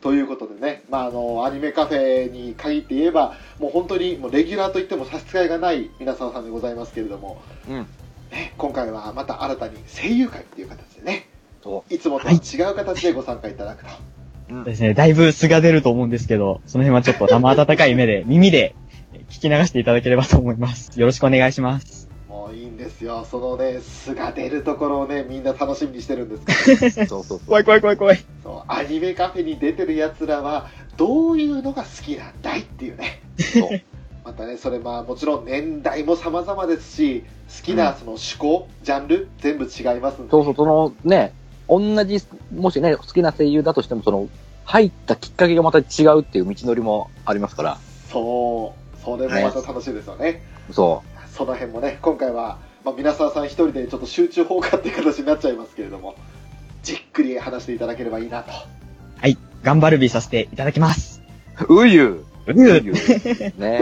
[0.00, 7.86] ということでね、まあ、あの、アニメカフェに限って言えば、もう本当にもうレギュラーといっても差し支えがない皆さんさんでございますけれども、うん。
[8.30, 11.37] ね、今回はまた新たに声優会っていう形でね、そ
[11.90, 12.36] いつもとは違
[12.70, 13.90] う形でご参加いただくと。
[14.50, 14.54] う。
[14.54, 14.64] うん。
[14.64, 14.94] ですね。
[14.94, 18.74] だいぶ素が出ると思うんですけど、その辺はちょっと生温かい目で、耳で
[19.30, 20.98] 聞き流していただければと思います。
[20.98, 22.08] よろしくお願いします。
[22.28, 23.26] もういいんですよ。
[23.30, 27.40] そのね、素が出るところをね、みんな楽しみにしてるんですけど、 そうそうそう。
[27.40, 28.24] 怖い怖い怖い怖い。
[28.42, 33.22] そうアニメカフェに出てる奴らは、どういうのが好きなんだいっていうね。
[33.38, 33.80] そう。
[34.24, 40.30] またね、それまあもちろん年代も様々ですし、好きなその趣向、ジャンル、全部違いますんで。
[40.30, 41.32] そうそう、そのね、
[41.68, 42.22] 同じ、
[42.54, 44.28] もしね、好きな声優だとしても、その、
[44.64, 47.78] 入ったきっかけがまた違うっていう道のりもありますから、
[48.10, 50.42] そう、それもまた楽しいですよね。
[50.70, 51.02] そ
[51.32, 56.16] その辺もね、今回は、まあ、皆沢さん一人でちょっと集中放火っていう形になっちゃいますけれども、
[56.82, 58.50] じっくり話していただければいいなと。
[58.50, 59.38] はい。
[59.62, 61.22] 頑張るびさせていただきます。
[61.68, 61.82] う。
[61.84, 62.54] うゆうう。
[62.54, 62.92] うゆ。
[63.58, 63.80] ね。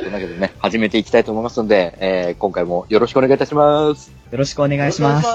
[0.00, 4.10] というわけでね、始めていきたいと思いますので、えー、今回もよろしくお願いいたします。
[4.30, 5.28] よろしくお願いします。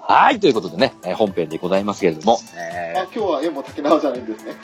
[0.00, 4.54] はい、ということでね、えー本編でございますけれども、えあ、今日は絵も竹縄じゃないんですね。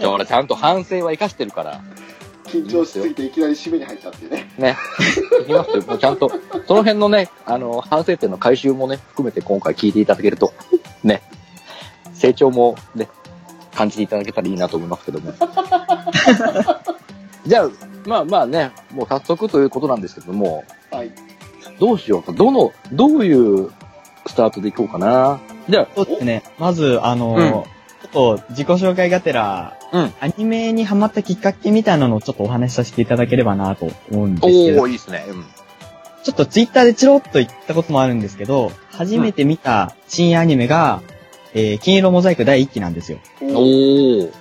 [0.08, 1.82] 俺ちゃんと反省は生かしてるから、
[2.52, 4.50] 緊張しすぎていきなり締めに入ったっていうね。
[4.58, 4.76] ね、
[5.42, 5.82] いきますよ。
[5.86, 6.30] もうちゃんと、
[6.66, 10.52] その辺のね、あの、反省点の回収もね、含めて今回聞いていただけると、
[11.02, 11.22] ね、
[12.12, 13.08] 成長もね、
[13.74, 15.32] 感じていただけたらいいなと思いますけども。
[17.46, 17.70] じゃあ、
[18.06, 21.10] まあまあね、もう早速ということなんですけども、はい。
[21.80, 22.32] どうしようか。
[22.32, 23.70] どの、どういう
[24.26, 25.40] スタートでいこうかな。
[25.68, 26.42] じゃあ、そうですね。
[26.58, 27.64] まず、あの、うん
[28.02, 35.24] ちょっと自己紹介がてら、うんアニメにハマったきっかけみたいなのをちょっとお話しさせていただければなと思うんですけどおー、、いいですね。
[35.28, 35.44] うん。
[36.22, 41.02] ちょっとツイッターでチロッと言ったこともあるんですけど、初めて見た新アニメが、
[41.52, 43.18] えー、金色モザイク第1期なんですよ。
[43.42, 44.32] おおーー。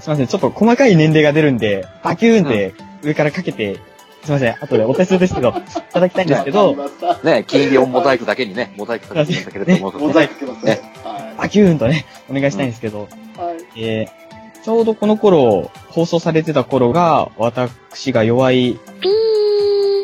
[0.00, 3.78] すいません、ちょっと細かい年齢が出るんで、バキューンって上からかけて、
[4.24, 5.52] すいません、後でお手数ですけど、い
[5.92, 6.76] ただきたいんですけど。
[7.24, 10.80] ね、金色モザイクだけにね、モザイクかけていただけると思うのでモザイクかけますね。
[11.04, 13.40] はバキューンとね、お願いしたいんですけど、い。
[13.40, 13.56] はい。
[13.76, 14.19] えー、
[14.62, 18.78] ちょうどこの頃、放送されてた頃が、私が弱い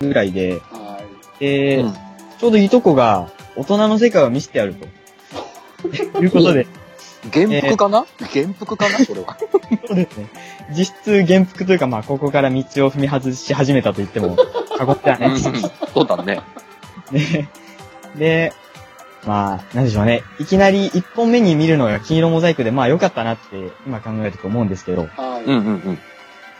[0.00, 1.00] ぐらいで、は
[1.38, 1.40] い。
[1.40, 1.94] で、うん
[2.38, 4.86] ちょうどいとこが、大人の世界を見せてやると。
[6.20, 6.66] いうことで、
[7.32, 8.98] 原服かな、原服かな？
[9.04, 9.38] それは。
[9.86, 10.26] そうですね。
[10.70, 14.36] 実質原服というか、まあ、ここから道を踏み外し始めたと言っても、
[14.76, 15.50] 過言ではないです。
[15.94, 16.40] そうだね。
[17.11, 17.48] ね。
[18.16, 18.52] で、
[19.27, 20.22] まあ、なんでしょうね。
[20.39, 25.45] いきなり一本目に見るのが金色モザイクで、まあ良かったなって今考えると思うんですけど、はい。
[25.45, 25.99] うんうんうん。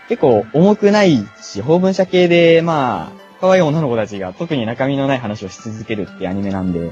[0.09, 6.87] 結構重くないし、法文社系で、まあ、可愛い女の子たちが特に中身のない話をし続けるっていうアニメなんで、は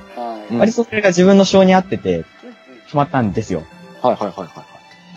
[0.50, 0.54] い。
[0.54, 2.24] うん割とそれが自分の性に合ってて、うん
[2.86, 3.64] ハマったんですよ。
[4.02, 4.64] はいはいはいはいはい。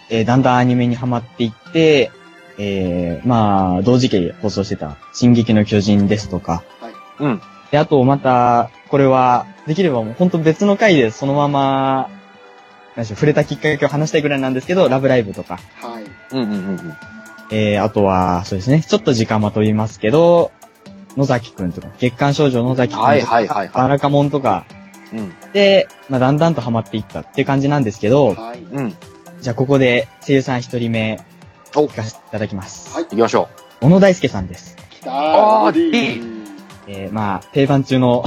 [0.09, 2.11] えーだんだんアニメにハマっていって、
[2.57, 6.63] えー、まあ、同時期放送してた、進撃の巨人ですとか、
[7.19, 7.41] うん。
[7.71, 12.09] で、あと、また、これは、できればもう本当別の回でそのまま、
[12.95, 16.03] なんでしょう、触れたきっかけを話したいぐらいなんですけど、ラブライブとか、はい。
[16.31, 16.93] うんうんうんうん。
[17.51, 20.51] えー、あとは、そうですね、ちょっと時間まといますけど、
[21.15, 24.65] 野崎くんとか、月刊少女野崎くんとか、はいはいはいはいバラカモンとか、
[25.13, 25.33] うん。
[25.53, 28.59] で、まあ、だんだんとハマっていったっていう感じなんですけど、はい。
[28.59, 28.95] うん。
[29.41, 31.19] じゃあここで声優さん一人目、
[31.75, 32.93] お聞かせていただきます。
[32.93, 33.49] はい行きましょ
[33.81, 34.75] 小野大輔さんです。
[34.89, 35.11] 来た
[35.65, 36.37] あーレディいい
[36.87, 38.23] えー、まあ、定番中の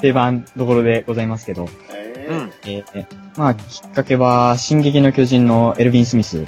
[0.00, 1.68] 定番どころでございますけど、う。
[1.92, 2.52] えうん。
[2.64, 6.44] えーまあ、きっかけは、進撃の巨人のエルヴィン・スミス。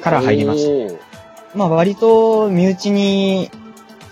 [0.00, 3.50] から入りましたまあ、割と、身内に、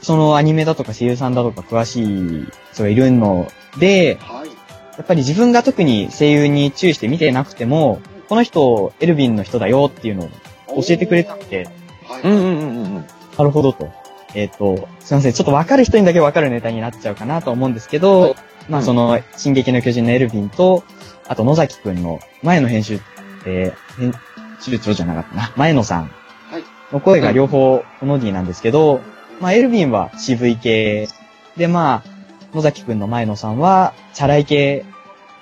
[0.00, 4.48] そのアニメだとか声優さんだとか詳しい人がいるので、はい。
[4.48, 10.24] やっぱり自分が特に声優に注意して見てなくても、この人、エルヴィンの人だよっていうの
[10.68, 11.68] を教えてくれたんで、
[12.04, 12.22] はい。
[12.22, 13.06] うんうんうんうんうん。
[13.38, 13.92] なるほどと。
[14.34, 15.32] えっ、と、すいません。
[15.32, 18.34] ちょっと分かる人にだけ分かるネタになっちゃうかなと思うんですけど、はい
[18.68, 20.84] まあうんその、進撃の巨人のエルヴィンと、
[21.28, 23.00] あと野崎くんの前の編集、
[23.46, 24.12] えー編
[24.60, 25.52] 集長じゃなかったな。
[25.56, 26.10] 前野さん
[26.50, 26.64] はい。
[26.92, 29.00] の声が両方この D なんですけど、
[29.40, 31.08] まあエルヴィンは渋い系、
[31.56, 34.84] でまあ、野崎くんの前野さんはチャラい系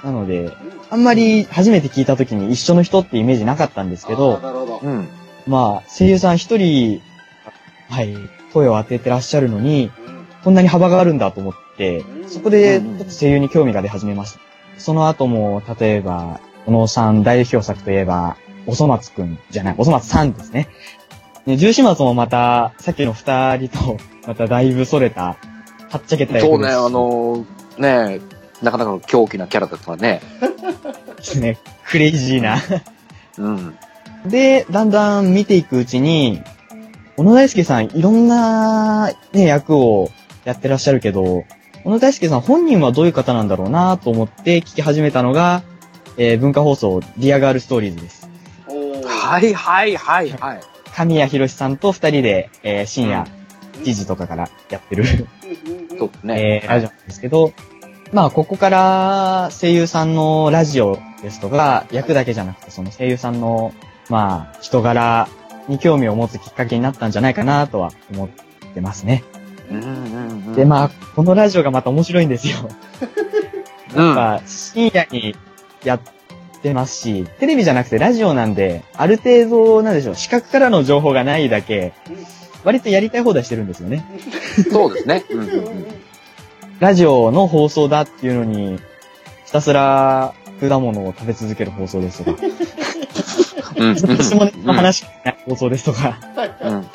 [0.02, 0.50] なので、
[0.90, 4.80] あんまり初めて聞いた時に一緒の人ってイメージなかったんですけあどー、なるほど。
[4.82, 5.08] うん。
[5.46, 7.00] まあ、声優さん一人、
[7.90, 8.14] はい、
[8.52, 11.69] 声を当ててらっしゃるのに、うんこんなに幅があるんだと思ってう、ん
[12.26, 14.40] そこで、声優に興味が出始めました。
[14.78, 20.68] その後も、例えば、小野さん代表作といえば、おそ松くんじゃない、おそ松さんですね。
[21.46, 25.36] ね、重始末もまた、さっきの二人と、まただいぶそれた、
[25.88, 28.20] はっちゃけた役そうね、あのー、ね
[28.62, 30.20] なかなかの狂気なキャラだったね。
[31.40, 31.58] ね、
[31.88, 32.58] クレイジーな。
[33.38, 33.76] うん。
[34.26, 36.42] で、だんだん見ていくうちに、
[37.16, 40.10] 小野大輔さんいろんなね、役を
[40.44, 41.44] やってらっしゃるけど、
[41.84, 45.62] 小野大輔さん本人はどういう方なんだろうなと思って聞き始めたのが、
[46.16, 48.28] えー文化放送、ディアガールストーリーズです。
[48.68, 50.60] おーはいはいはいはい。
[50.94, 53.26] 神谷博さんと二人で、えー深夜
[53.82, 55.04] 1時とかからやってる、
[55.98, 56.60] そうね。
[56.62, 57.52] えーラジオなんですけど、
[58.12, 63.72] まあ、ここから声優さんのラジオですとか、役だけじゃなくて、その声優さんの、
[64.08, 65.28] まあ、人柄
[65.68, 68.28] に興味を持つきっかけになったんじゃないかなとは思っ
[68.74, 69.22] てますね。
[69.70, 70.52] うんうんうん。
[70.54, 72.68] で、まあ、このラジオがまた面白いんですよ。
[73.94, 74.14] うん。
[74.14, 75.34] まあ、深夜に
[75.84, 76.00] やっ
[76.62, 81.92] てますし、テレビじゃなくてラジオなんで、ある程度、なんでしょう、視覚からの情報がないだけ、
[82.64, 84.04] 割とやりたい放題してるんですよね。
[84.70, 85.24] そうですね。
[85.30, 85.86] うんううんんうんうん
[86.80, 88.78] ラジオの放送だっていうのに、
[89.44, 92.42] ひたすら果物を食べ続ける放送ですとか、
[93.76, 93.96] うん。
[93.96, 96.18] 下ネタの話しない放送ですとか、
[96.62, 96.86] うん。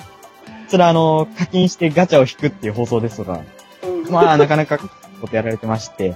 [0.65, 3.41] ひたすらあの、課金してガチャを引くっていう放送ですとか、
[3.83, 4.11] うん。
[4.11, 4.79] まあなかなか
[5.21, 6.15] ことやられてまして、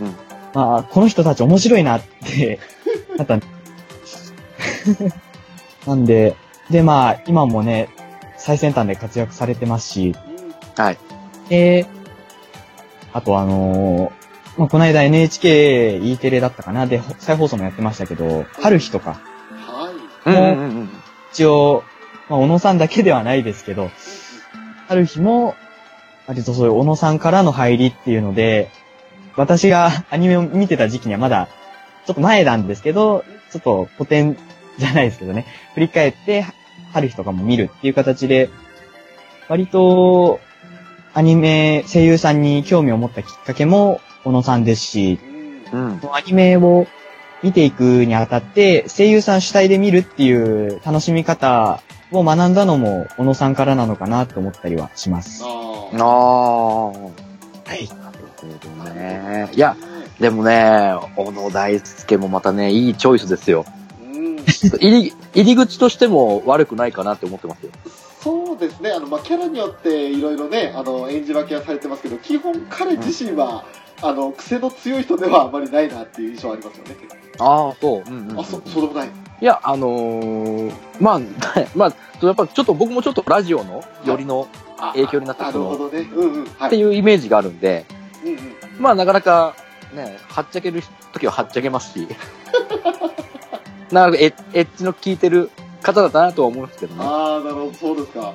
[0.00, 0.16] うん。
[0.54, 2.58] まあこの人たち面白いなって、
[3.16, 3.42] なったん
[5.86, 6.36] なんで、
[6.70, 7.88] でまあ今もね、
[8.36, 10.14] 最先端で活躍されてますし、
[10.76, 10.98] はい。
[11.48, 11.86] で、
[13.12, 14.20] あとあのー
[14.56, 16.86] まあ、この間 NHKE テレだったかな。
[16.86, 19.20] で、ほ再放送もやってましたけど、春日とか、
[20.24, 20.30] はい。
[20.32, 20.90] うんうんうん。
[21.32, 21.84] 一応、
[22.30, 23.90] まあ、小野さんだけではないですけど、
[24.86, 25.56] 春日も、
[26.28, 28.70] 割とそういう小野さんからの入りっていうので、
[29.36, 31.48] 私が アニメを見てた時期にはまだ、
[32.06, 34.38] ちょっと前なんですけど、ちょっと古典
[34.78, 36.46] じゃないですけどね、振り返って、
[36.92, 38.48] 春日とかも見るっていう形で、
[39.48, 40.38] 割と、
[41.12, 45.18] アニメ、声優さんに興味を持ったきっかけも、小野さんですし、
[45.72, 46.00] うん。
[46.12, 46.86] アニメを
[47.42, 55.44] 見ていくにあたって、声優さん主体で見るっていう楽しみ方を学んだのも、小野さんからなのかなって思ったりはします。
[55.44, 56.86] あああ。
[56.88, 56.92] は
[57.76, 57.88] い。
[57.88, 59.48] なるほどね。
[59.52, 59.76] いや、
[60.18, 63.64] でもね、小野大輔もまたね、いいチョイスですよ。
[64.02, 67.70] うん入り、入り口としても悪くないかなって思ってますよ。
[68.22, 73.64] そうですね、あの、まあ、キャラによっていろいろね、あの、演じ分けはされてますけど、基本彼自身は、
[74.02, 76.96] あの、癖の強い人ではあまりないなっていう印象ありますよね。
[77.38, 78.10] ああ、そう。
[78.10, 79.08] うんうんうんあ、そ、そうでもない。
[79.40, 81.20] いや、あのー、まあ、
[81.74, 84.46] まあ、やっぱちょっと僕もちょっとラジオのよりの
[84.78, 86.08] あ影響になったなそのるほどね。
[86.14, 86.44] うんうん。
[86.58, 86.68] はい。
[86.68, 87.86] っていうイメージがあるんで、
[88.22, 88.38] うんうん。
[88.78, 89.54] まあなかなか
[89.94, 90.82] ね、はっちゃける
[91.12, 92.06] 時ははっちゃけますし、
[93.90, 95.50] なかなかエッエッジの効いてる
[95.82, 97.02] 方だなとは思うんですけどね。
[97.02, 98.32] ああ、なるほど、そうですか。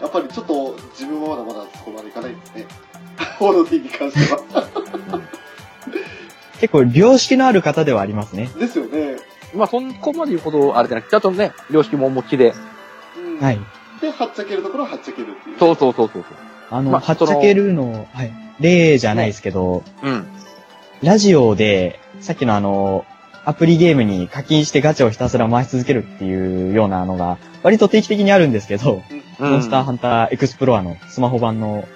[0.00, 2.66] やっぱりちょっと自分はまだまだそこまでいかないんですね。
[3.40, 4.70] オロディに関しては。
[6.60, 8.50] 結構、良識のある方ではありますね。
[8.58, 9.16] ですよね。
[9.54, 12.54] まあ、そこまで言うほどあれじゃなくて、ちゃんとね、良識もお持ちで。
[13.16, 13.60] うんはい。
[14.00, 15.58] で、はっちゃけるところははっちゃけるっていう。
[15.58, 16.24] そうそうそうそう。
[16.70, 18.32] あの、まあはっちゃけるの、はい。
[18.60, 20.26] 例じゃないですけど、うん。
[21.02, 23.04] ラジオで、さっきのあの、
[23.44, 31.86] アプリゲームに課金してガチャをひたすら回し続けるっていうようなのが、割と定期的にあるんですけど、うんモンスターハンターエクスプロアのスマホ版の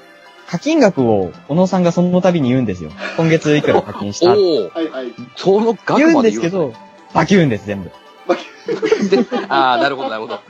[0.47, 2.93] 課金額を小野さんがその度に言うんですよ。
[3.17, 4.33] 今月いくら課金した。
[4.33, 5.13] おおはいはい。
[5.35, 6.73] その額まで言うんですけど、
[7.15, 7.91] バキューンです、全部。
[9.49, 10.41] ああ、なるほど、なるほど。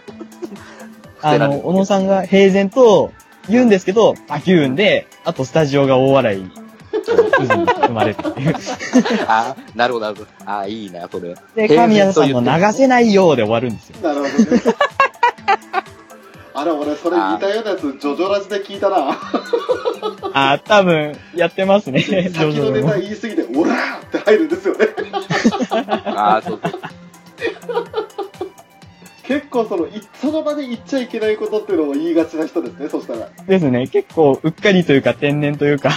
[1.23, 3.13] あの、小野さんが平然と
[3.49, 6.51] 言うんですけど、バキューンで、あとスタジオが大笑い、
[7.47, 8.55] 渦に生まれるっていう。
[9.27, 10.29] ああ、なるほど、なるほど。
[10.47, 11.35] ああ、いいな、それ。
[11.55, 13.97] で、平然と神谷さんも言って流せないようで終わるんですよ。
[14.03, 14.63] なるほどね。
[16.55, 19.19] あれ、俺、それ似たようなやつ、ジョジョラジで聞いたな。
[20.35, 24.89] あー、多分、やってますね、ジョ先のネジョでもタ言い過ぎて、オラーって入るんですよね。
[26.07, 26.73] ああ、そうそう。
[29.25, 33.29] 結構その、いその場で言っちゃいけないことっていうのを言いがちな人ですね、そしたら。
[33.47, 33.87] ですね。
[33.87, 35.91] 結構、うっかりというか、天然というか、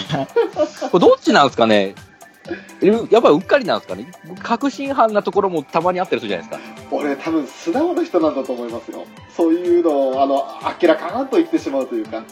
[0.92, 1.96] これどっちなんですかね？
[2.82, 4.08] うやっぱうっかりなんですかね？
[4.44, 6.86] 確信犯なところもたまにあったりするじゃないですか。
[6.92, 9.06] 俺、多分素直な人なんだと思いますよ。
[9.36, 10.46] そういうのを、あの、
[10.82, 12.24] 明らかんと言ってしまうというか。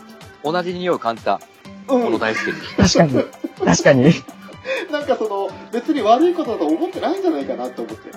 [0.43, 1.41] 同じ匂いを感じた、
[1.87, 2.19] うこのん。
[2.19, 2.57] 大輔に。
[2.77, 3.23] 確かに、
[3.65, 4.13] 確かに。
[4.91, 8.11] なんかその、別に悪いことだと思ってないんじゃないかなって思って。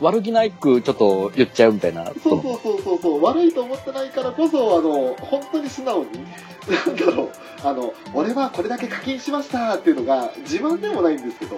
[0.00, 2.04] 悪気ないくちょっと言っちゃうみたいな。
[2.04, 6.10] そうそうそうそうそう、悪いと思ってないからこそ、あの、本当に素直に、
[6.86, 7.30] なんだろう、
[7.64, 11.56] あの、俺はこれだけ課金しましたっていうのが自慢でもないんですけど、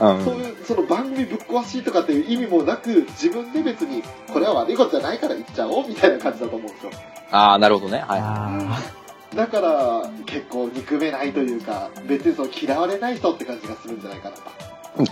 [0.00, 0.24] うん。
[0.24, 6.90] そういう、その番組ぶっ壊しとかっていう意味もなく、自分で別に、これは悪いことじゃないから言っちゃおうみたいな感じだと思うんですよ。
[7.30, 8.04] ああ、なるほどね。
[8.06, 8.20] はい。
[8.20, 8.99] あ
[9.34, 14.42] だから、結構憎めないというか、別にその嫌われない人って感じがするんじゃないかなと。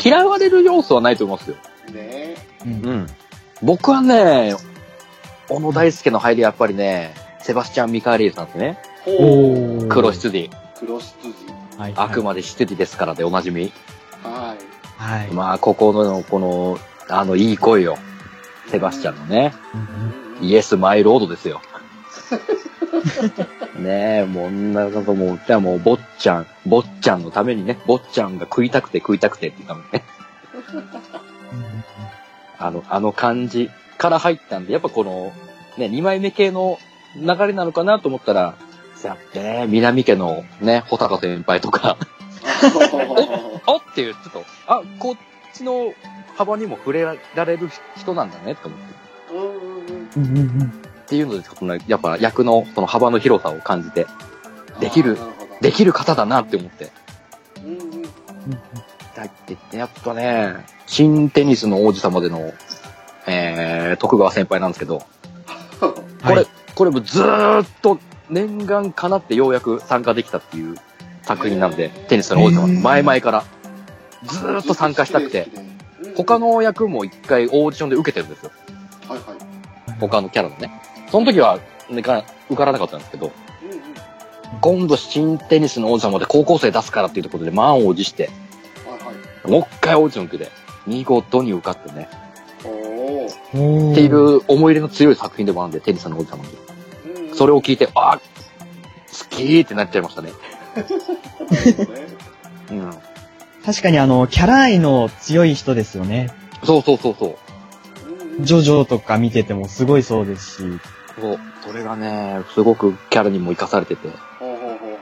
[0.03, 1.57] 嫌われる要素はないと思いますよ。
[1.93, 3.07] ねーうんうん。
[3.63, 4.57] 僕はね、
[5.49, 8.79] 小野大輔の入りやっぱりね、セバスチャン・ミカーリーズなんですね。
[9.05, 10.51] ほおー黒羊。
[10.79, 11.35] 黒羊。
[11.79, 13.73] はいあくまで羊ですからでおなじみ。
[14.25, 15.01] はい。
[15.01, 15.31] はい。
[15.31, 17.97] まあ、ここの、この、あの、いい声よ。
[18.67, 19.55] セバスチャンのね。
[19.75, 19.79] う
[20.15, 21.61] んイエス・マイ・ロードですよ。
[23.79, 30.05] ねえ、もう、なんかもう、じゃあもう、坊ちゃん、坊ちゃんのためにね、坊ちゃんが食いたくて食いたくてっていうためにね、
[32.59, 35.33] あの、あの感じから入ったんで、やっぱこの、
[35.77, 36.79] ね、二枚目系の
[37.17, 38.55] 流れなのかなと思ったら、
[39.05, 41.97] やってね、南家のね、穂高先輩とか、
[43.67, 45.17] あっていう、ちょっと、あ、こっ
[45.55, 45.93] ちの
[46.37, 47.03] 幅にも触れ
[47.35, 49.09] られる人なんだね、と思って。
[50.17, 54.07] うんうんうんっていうので、ちょっとね、やっぱ役のその幅の広さを感じて、
[54.79, 55.17] できる
[55.63, 56.91] できる方だなって思って。
[57.65, 58.03] うんうん
[59.17, 62.53] だって、やっぱね、新テニスの王子様での、
[63.27, 65.03] えー、徳川先輩なんですけど、
[65.81, 65.95] こ
[66.29, 66.47] れ、はい
[66.77, 67.99] これもずーっと
[68.31, 70.77] 念願かなってようやく参加できたっていう
[71.23, 73.45] 作品なんで、テニスの王子様、前々から、
[74.23, 75.49] ずーっと参加したくて、
[76.17, 78.53] 他、の役も一回オーディションで受けてるんですよ。
[79.09, 79.99] はいはい。
[79.99, 80.71] 他のキャラのね。
[81.11, 81.59] その時は、
[81.91, 83.33] ね、か受からなかったんですけど、
[83.63, 83.79] うんうん
[84.63, 88.31] 今度新テニスの王子様で高校生出すからっていうところで満を持して、
[88.87, 89.13] はいは
[89.47, 89.51] い。
[89.51, 90.51] もう一回オーディション受けて、
[90.87, 92.09] 見事に受かってね、
[92.61, 96.51] っていう思い入れの強い作品でもあるんで、テニスの王子様に。
[97.15, 100.33] うんうんそれを聞いて、あ好きーってなっちゃいましたね。
[102.69, 102.91] そうん。
[103.65, 106.31] 確かにあの、キャラ愛の強い人ですよね。
[106.65, 107.39] そうそうそうそ
[108.41, 108.43] う。
[108.45, 110.63] ジョジョとか見ててもすごいそうですし。
[111.21, 111.39] そう。
[111.63, 114.09] それがね、すごくキャラにも活かされてて、
[114.39, 114.97] ほうほうほうほ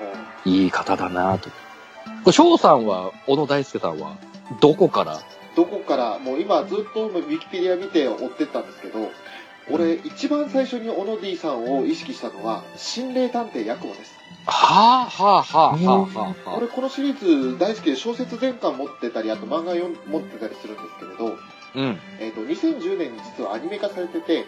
[0.46, 1.50] ういい方だなと。
[1.50, 1.54] こ
[2.26, 4.16] れ翔さんは、小野大輔さんは、
[4.60, 5.20] どこから？
[5.56, 9.10] どこから、もう今ずっとウィキペディア見て追ってったんですけど、
[9.70, 14.14] 俺、一番最初に小野 D さんを意識したのは、心霊探偵ヤクモです。
[14.46, 21.38] はあはあはあはあはあは俺、このシリーズ大好きで小説全巻持ってたり、あと漫画読ん持ってたりするんですけれど、あ。
[21.74, 21.98] うん。
[22.20, 24.46] えっ、と、2010年に実はアニメ化されてて、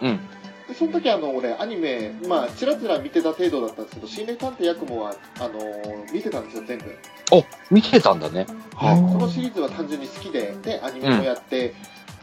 [0.00, 0.20] うん。
[0.68, 6.84] でその時あの、俺、アニメ、まあ、ちらちら見てた程度だったんですけど、心霊探偵ヤクモは、あのー見てたんですよ、全部。
[7.70, 8.46] 見てたんだね。
[8.74, 11.74] はい、このシリーズは単純に好きで、で、アニメもやって、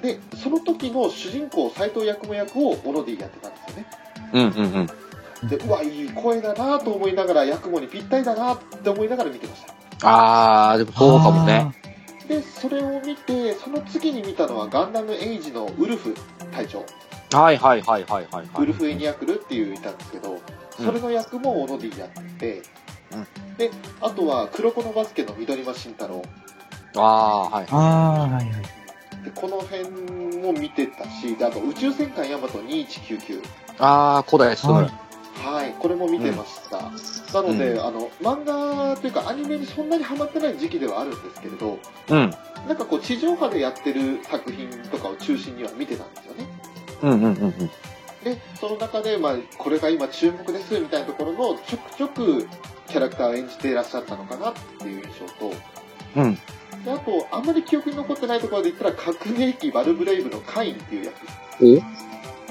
[0.02, 3.86] で、その時の主人公、斎藤役も役をオノディやってたんですよね。
[4.34, 4.90] うんうん
[5.42, 5.48] うん。
[5.48, 9.74] で、うわ、いい声だなと思いながら、役もにぴったりだなって思いながら見てました。
[10.04, 11.72] あー、でもそうかもね。
[12.28, 16.16] で、それを見て、その次に見たのはガンダムエイジのウルフ
[16.52, 16.86] 隊長。
[17.32, 18.64] はいはいはいはいはい、はい。
[18.64, 20.40] ウルフ・エニアクルっていういたんですけど、
[20.78, 22.62] それの役もオノディやってて、
[23.58, 23.72] で、
[24.02, 26.24] あとは黒子のバスケの緑間慎太郎。
[26.96, 27.66] ああ、はい。
[27.70, 28.46] ああ、はいはい。
[29.24, 29.90] で、この辺
[30.42, 33.42] も見てたし、であと宇宙戦艦ヤマト2199。
[33.80, 34.76] ああ、古代進む。
[34.78, 34.92] はい
[35.42, 36.78] はい、これも見てました。
[37.34, 41.80] なので、あの、漫画というかアニメにそんなにハマってない時期ではあるんですけれど、
[42.10, 42.32] うん。
[42.68, 46.61] なんかこう地上波でやってる作品とかを中心には見てたんですよね。
[47.02, 47.54] うんうんうんうん。
[48.24, 52.48] で、その中で、まあ、これが今注目ですみたいなところのちょくちょく
[52.88, 55.54] キャラクターを演じていらっしゃったのかなっていう印象と、
[56.16, 56.36] うん。
[56.36, 61.16] であと、あんまり記憶に残ってないところで言ったら、革命機バルブレイブのカインっていう役。
[61.62, 61.82] お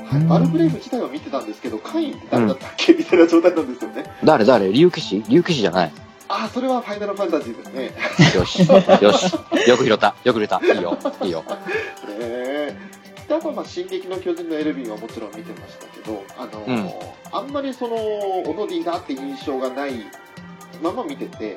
[0.04, 4.04] はい、バルブレイブ自体は見てたんですけど、カインって誰だったっけ、みたいな状態なんですよね。
[4.24, 4.44] 誰？
[4.44, 4.72] 誰？
[4.72, 5.22] 竜騎士？
[5.28, 5.92] 竜騎士じゃない。
[6.26, 7.92] ああ、それはファイナルファンタジーですね。
[8.36, 8.60] よし。
[9.02, 9.32] よし。
[9.68, 10.16] よく拾った。
[10.24, 10.60] よく拾った。
[10.64, 10.98] いいよ。
[11.22, 11.44] いいよ。
[11.46, 11.54] ね
[12.18, 12.76] え。
[13.30, 20.04] で、あまあ、進撃の巨人のエルヴィンはもちろん見てましたけど、あのーあんまりその、オノディだって印象がない
[20.82, 21.56] まま見てて、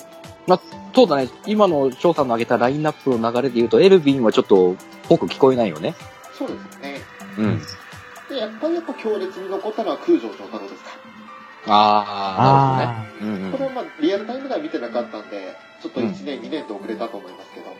[0.93, 1.28] そうだね。
[1.47, 4.76] 今の翔さんの挙げたラインナップの流れで言うと、エルヴィンはちょっと、
[5.09, 5.95] ぽく聞こえないよね。
[6.38, 7.01] そうですね。
[7.39, 7.59] うん。
[8.30, 10.91] で、やっぱりやっぱ強烈に残ったのは空城城太郎ですか。
[11.65, 13.38] ああ、なるほどね。
[13.39, 17.76] うんうんこれはまあ、リアルタイムでは見てなかったんで、ちょっと1年、2年と遅れたと思いますけど、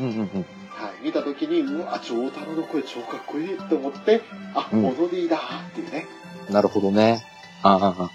[0.00, 0.46] うんうんうん。
[0.78, 4.22] はい、見た時に、うわ、城太郎の声超かっこいいって思って、
[4.54, 6.06] あ、うんオノディだーっていうね。
[6.50, 7.26] なるほどね。
[7.62, 8.10] ああ、ああ。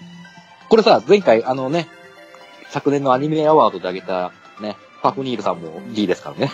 [0.70, 1.88] これさ、前回、あのね、
[2.70, 6.50] 昨年のアニメアワードであげた、ね、パフニールさんも D ですからね。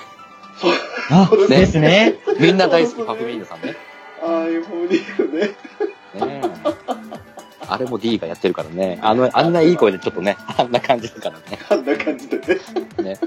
[0.61, 2.41] そう、ですねですね。
[2.41, 3.77] みんな大好きパフニールさんね。
[4.23, 5.47] ああいうフォーディールね。
[5.47, 6.91] ねえ
[7.69, 8.99] あれも D がやってるからね。
[9.01, 11.59] あの、あんないい声でちょっとね、あんな感じだからね。
[11.69, 12.59] あんな感じでね。
[12.99, 13.19] ね。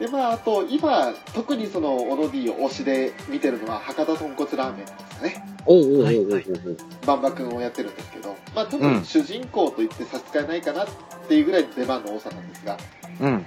[0.00, 5.44] で、まあ、あと、今、特にその、オノディを推しで見てるのは、博多豚骨ラーメンですかね。
[5.66, 6.76] おうおうおうおうおうは
[7.06, 10.86] バンバ君をやってるんですけど、まあ、特うんに主人公と言って差し支えないかなっ
[11.28, 12.78] ていうぐらいの出番の多さなんですが、
[13.20, 13.26] うん。
[13.26, 13.46] うん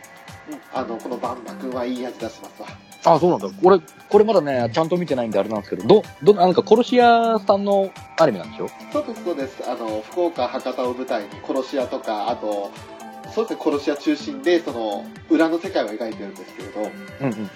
[0.74, 2.68] あの、このバンバ君はいい味出しますわ。
[3.06, 3.47] あ、そうなんだ。
[3.64, 3.80] 俺、
[4.10, 7.89] これまだね、ちゃんと見てないんであれなんですけど、ど、ど、なんか殺し屋さんの
[8.20, 8.68] アニメなんでしょ？
[8.91, 9.64] そうです、そうです。
[9.70, 12.72] あの、福岡、博多を舞台に殺し屋とか、あと、
[13.34, 17.49] そうですね、殺し屋中心で、その、裏の世界を描いてるんですけれど、うんうん。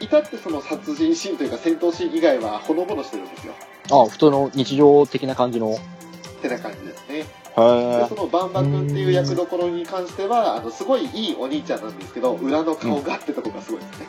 [0.00, 3.52] 至ってその殺人シーンというか戦闘シーン以外はほのぼのしてるんですよ。
[3.90, 5.74] あ、普通の日常的な感じの。
[5.74, 7.18] ってな感じですね。
[7.18, 14.06] へでそのバンバ君っていう役どころに関しては、あの、すごいいいお兄ちゃんなんですけど、裏の顔がってとこがすごいですね。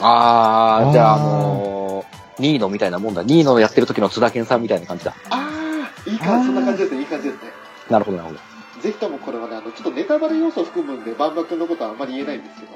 [0.00, 3.22] あー、じゃあ、あのー、ニーノみたいなもんだ。
[3.22, 5.14] ニーノのやってる時の津田健さんみたいな感じだ。
[5.30, 7.50] あー、いい感じ、そんな感じですね、いい感じですね。
[7.88, 8.51] なるほど、なるほ
[8.82, 12.72] ぜひともこれはね、あの、ちょっとネタバレ要素を含むんで、バンバ君のことはあんまり言えないんですけど、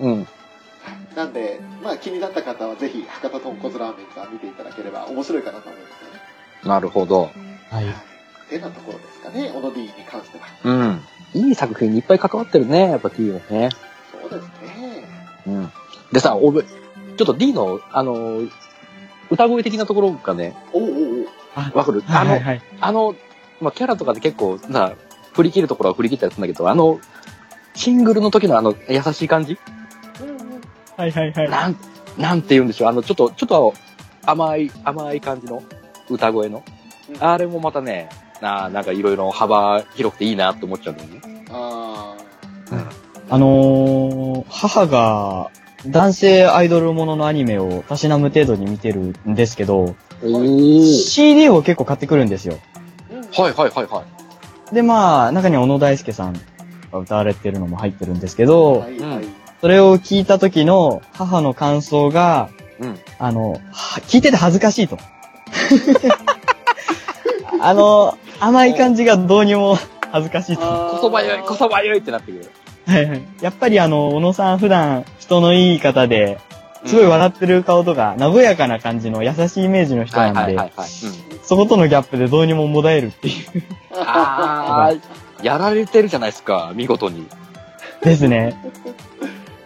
[0.00, 0.14] ど。
[0.14, 0.28] うん。
[1.16, 6.20] なんで、まあ気になった方はぜひ、博多豚骨ラーメンから見ていただければ面白いかなと思いますよね。
[6.64, 7.30] なるほど。
[7.70, 7.86] はい。
[8.50, 10.44] てなところですかね、オノディに関しては。
[10.64, 11.48] うん。
[11.48, 13.70] いい作品にいっぱい関わってるね、やっぱ T はね。
[14.12, 15.04] そうですね。
[15.46, 15.72] うん。
[16.12, 18.50] でさ、俺、ちょっと D の、あのー、
[19.30, 22.62] 歌声的なところがね、おうおうおうあわかるあの、はいはいはい。
[22.80, 23.16] あの、
[23.60, 24.94] まあ、キャラとかで結構さ、
[25.36, 26.98] 振り切るところは振り切ったりするんだけど、あの、
[27.74, 29.58] シングルの時のあの、優しい感じ？
[30.20, 30.60] うんうん
[30.96, 31.50] はいはいはい。
[31.50, 31.76] なん、
[32.18, 32.88] なんて言うんでしょう。
[32.88, 33.74] あの、ちょっと、ちょっと
[34.24, 35.62] 甘い、甘い感じの
[36.08, 36.64] 歌声の。
[36.68, 36.76] うん
[37.20, 38.08] あれもまたね、
[38.40, 41.44] あーなんかいろいろ幅広くていいなって思っちゃうんだよね。
[41.50, 42.16] あ
[43.30, 45.50] あのー、母が
[45.86, 49.94] 男性アイドルもののアニメをたしなむ程度に見てるんですけど。
[50.20, 52.58] CD を結構買ってくるんですよ。
[53.32, 54.04] はいはいはいはい。
[54.72, 56.32] で、まあ、中には小野大輔さん
[56.92, 59.24] が歌われてるのも入ってるんですけど、はいはい。
[59.60, 62.98] それを聞いた時の母の感想が、うん。
[63.18, 63.58] あの、は
[64.02, 64.98] 聞いてて恥ずかしいと。
[67.60, 69.78] あの、甘い感じがどうにも
[70.12, 70.62] 恥ずかしいと。
[70.62, 72.50] はこそばよい、こそばよいってなってくる。
[72.88, 73.22] いはい。
[73.40, 76.38] やっぱりあの、小野さん普段人のいい方で、
[76.86, 80.58] すごい笑ってる顔とか、和やかな感じの優しいイメージの人はいなんで。
[81.42, 83.62] そことのギャップでどうにももだえるっていう。
[83.92, 87.26] あー、やられてるじゃないですか、見事に。
[88.02, 88.56] ですね。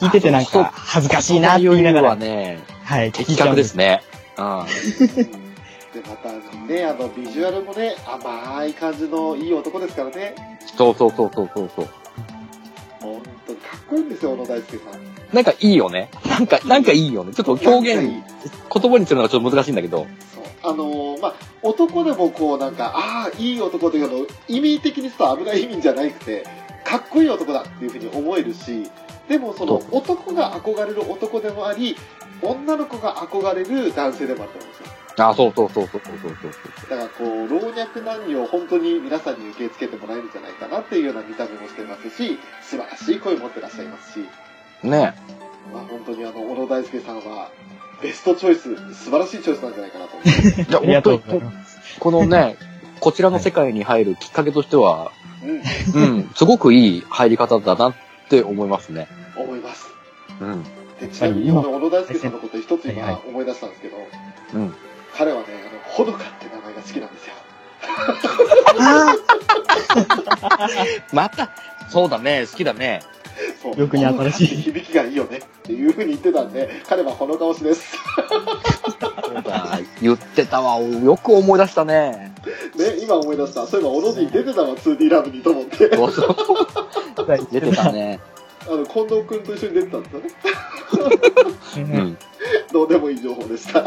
[0.01, 4.03] 聞いててなんか恥ずかしいなって言いながら、はね、はい、的確ですね。
[4.39, 4.45] うん。
[5.93, 6.31] で、また
[6.67, 10.35] ね、あの、ビジュアルもね、甘い感じのいい男ですからね。
[10.77, 11.89] そうそうそうそうそうそう。
[13.61, 15.35] かっこいいんですよ、小野大輔さん。
[15.35, 16.11] なんかいいよね。
[16.27, 17.33] なんか、なんかいいよね。
[17.33, 20.07] ちょっと表現、言葉にするのがちょっと難しいんだけど。
[20.35, 20.45] そう。
[20.63, 26.45] あのーまあ、男でもこうなんか、ああ、いい男というの、意味的にさ、危ない意味じゃなくて、
[26.85, 28.91] かっこいい男だっていうふうに思えるし、
[29.29, 31.97] でもその男が憧れる男でもあり、
[32.43, 34.87] 女の子が憧れる男性でもあったんですよ。
[35.29, 36.53] あ、そうそうそうそうそうそうそう。
[36.91, 44.19] だからこう、老若男女を本当に皆さんに受け付けてもらえるんじゃないかなっていうような見た目もしてますし、素晴らしい声持ってらっしゃいますし、
[44.83, 45.15] ね
[45.73, 47.51] まあ本当にあの、小野大輔さんは、
[48.03, 50.61] ベストチョイス、素晴らしいチョイスなんじゃないかなと思います。
[50.61, 50.65] え。
[50.71, 51.53] いや、ありがとう本当に。
[51.99, 52.57] このね、
[53.01, 55.13] こちらの世界に入るきっかけとしては、
[55.95, 57.95] うん、うん、すごくいい入り方だなっ
[58.29, 59.09] て思いますね。
[59.37, 59.89] 思います。
[60.41, 60.65] うん。
[61.01, 63.97] でちなみに、今この小野大輔さんのこと一つ今思い出したんですけど、
[64.55, 64.75] うん。
[65.21, 67.35] 彼はね、あの、ほのかって名前が好きなんですよ。
[71.13, 71.51] また、
[71.91, 73.03] そうだね、好きだね。
[73.63, 77.99] そうよくに新しいほのかって響きがいいよねっていう風に言ってたんで、彼はほのか推しです。
[78.97, 80.79] そうだ、言ってたわ。
[80.81, 82.33] よく思い出したね。
[82.75, 83.67] ね、今思い出した。
[83.67, 85.95] そういえば、オロディ出てたわ、2D ラブにと思って。
[85.95, 86.37] そうそう。
[87.53, 88.21] 出てたね。
[88.71, 91.99] あの、近藤くんと一緒に出てたんですよね。
[91.99, 92.19] うん。
[92.73, 93.81] どうでもいい情報でした。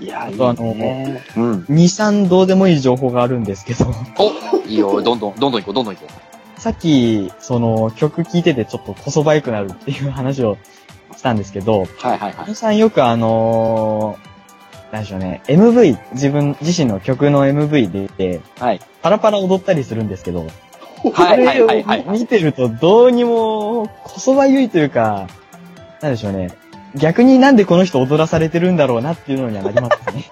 [0.00, 1.22] いや、いあのね。
[1.36, 1.52] うん。
[1.62, 3.86] 2、3どうでもいい情報があるんですけど、
[4.18, 4.32] お
[4.66, 6.08] いいよ、 どんどん、どんどん行こう、どんどん行こ
[6.56, 10.58] さっき、その曲聴いててちょっとこそばゆくなるっていう話を
[11.16, 11.86] したんですけど、う。
[11.98, 12.44] はいはいはい。
[12.46, 18.80] 皆さんよくあのー、なんでしょうね、MV、自分自身の曲の MV で、はい。
[19.00, 20.48] パラパラ踊ったりするんですけど、
[21.08, 22.18] はいはいそれをはいはい。
[22.18, 25.28] 見てるとどうにもこそばゆいというか、
[26.00, 26.50] なんでしょうね、
[26.94, 30.30] 逆になんでこの人踊らされてるんだろうなっていうのにはなりますね。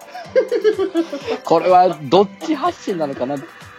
[1.45, 3.37] これはどっち発信なのかな？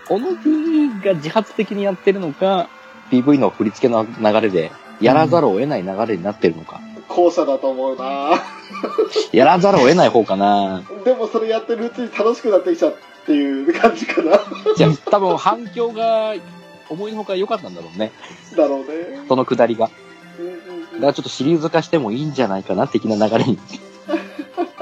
[0.08, 2.68] 小野 P が自発的にやってるのか、
[3.12, 4.72] PV の振り付けの流れで、
[5.02, 6.82] やらざるを得ない流れになってるのか。
[7.08, 8.32] 後者だと思うな
[9.34, 10.84] やらざるを得ない方かな。
[11.04, 14.40] でもそれやってるうちに楽しくなってきちゃうっていう感じかな。
[14.76, 16.34] じゃあ、多分反響が
[16.90, 18.12] 思いのほか良かったんだろうね。
[18.56, 18.86] だろうね。
[19.28, 19.90] そのくだりが。
[20.40, 23.58] うんうんうんだからちょっとシリーズ化してもいいんじゃないかな、的な流れに。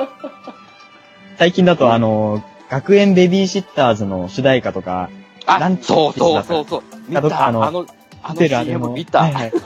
[1.38, 5.10] 最近だとあの、学園ベビーシッターズの主題歌とか、
[5.46, 6.84] なあん、てそうそうそうそう。
[7.08, 7.86] 見たあの、あの
[8.24, 9.20] あのホテルあれ CM の見た。
[9.20, 9.52] はいはい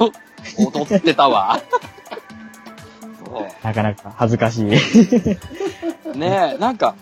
[0.58, 1.60] 踊ってたわ。
[3.24, 4.74] そ なかなか恥ずかしい。
[6.06, 6.18] う。
[6.18, 6.96] ねえ、なんか、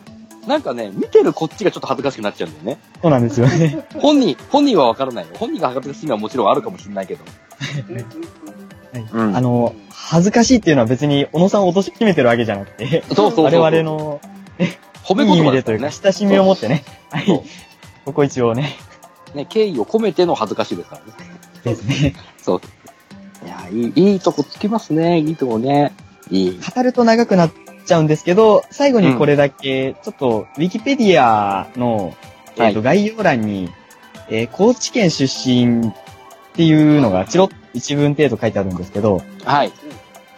[0.50, 2.82] なんかね、見てるこっちがちょっと恥ずかしくなっちゃうんだよね。
[3.04, 3.86] そうなんですよね。
[4.00, 5.36] 本人、本人はわからないよ。
[5.36, 7.24] 本人が恥ずかしいのはもちろんあるかもしれないけど。
[9.14, 13.46] うんうんあの、恥ずかしいっていうのは別に小野さんを貶めてるわけじゃなくて、そうそうそう。
[13.46, 14.20] 我々の
[15.04, 15.92] 褒めいい意言葉ですよね味でというか、。
[15.92, 17.26] 親しみを持ってね、はい。
[18.06, 18.76] ここ一応ね、
[19.36, 21.30] ね、敬意を込めての恥ずかしいですからね。
[21.64, 22.16] ですね。
[22.42, 22.62] そう。
[23.46, 25.20] いや、いい、いいとこつきますね。
[25.20, 25.94] いいとこね。
[26.32, 26.60] いい。
[26.60, 27.52] 語ると長くなっ
[27.86, 32.16] ちゃうんですけど、最後にこれだけ、ちょっと、ウィキペディアの、
[32.58, 33.70] えっ、と、概要欄に、
[34.30, 35.92] えー高知県出身っ
[36.54, 39.72] ていうのが、チロッ一文程度書いてあるんですけど、はい。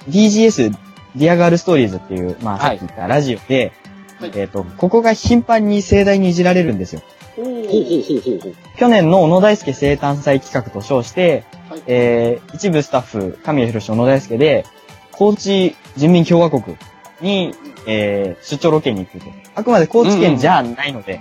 [0.09, 0.75] DGS、
[1.15, 3.73] ディアガールストーリーズっていう、まあ、はいさっき言ったラジオで、
[4.19, 7.01] はいえっ、と、ここが頻繁に盛大にいじられるんですよ。
[7.37, 8.55] うほううほうほう。
[8.77, 14.65] 去年の小野大輔生誕祭企画と称して、はいえー、一部スタッフ、神谷博士小野大輔で、
[15.11, 16.77] 高知人民共和国
[17.21, 17.53] に、
[17.85, 19.31] えー、出張ロケに行くと。
[19.55, 21.19] あくまで高知県じゃないので、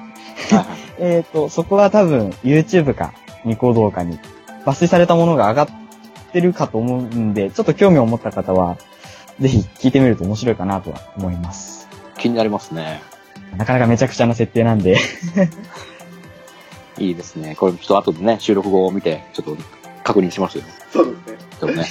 [0.99, 3.13] えっと、そこは多分 YouTube か
[3.45, 4.19] ニコ動かに
[4.65, 5.69] 抜粋されたものが上がっ
[6.33, 8.77] てるかと思うんで、ちょっと興味を持った方は、
[9.41, 11.89] ぜひ聞いてみると面白いかなとは思います。
[12.19, 13.03] 気になりますね。
[13.57, 14.97] なかなかめちゃくちゃな設定なんで、
[16.99, 17.57] いいですね。
[17.57, 19.63] これちょっと後でね、収録後を見て、ちょっと
[20.05, 20.65] 確認しますよ。
[20.93, 21.39] そうですね。
[21.61, 21.87] でもね。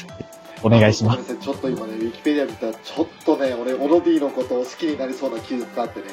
[0.63, 1.35] お願いします。
[1.37, 6.05] ちょっと今ね、ウィキペディア見たら、ちょっとね、俺、オロディのことを好きになりそうな記述があってね、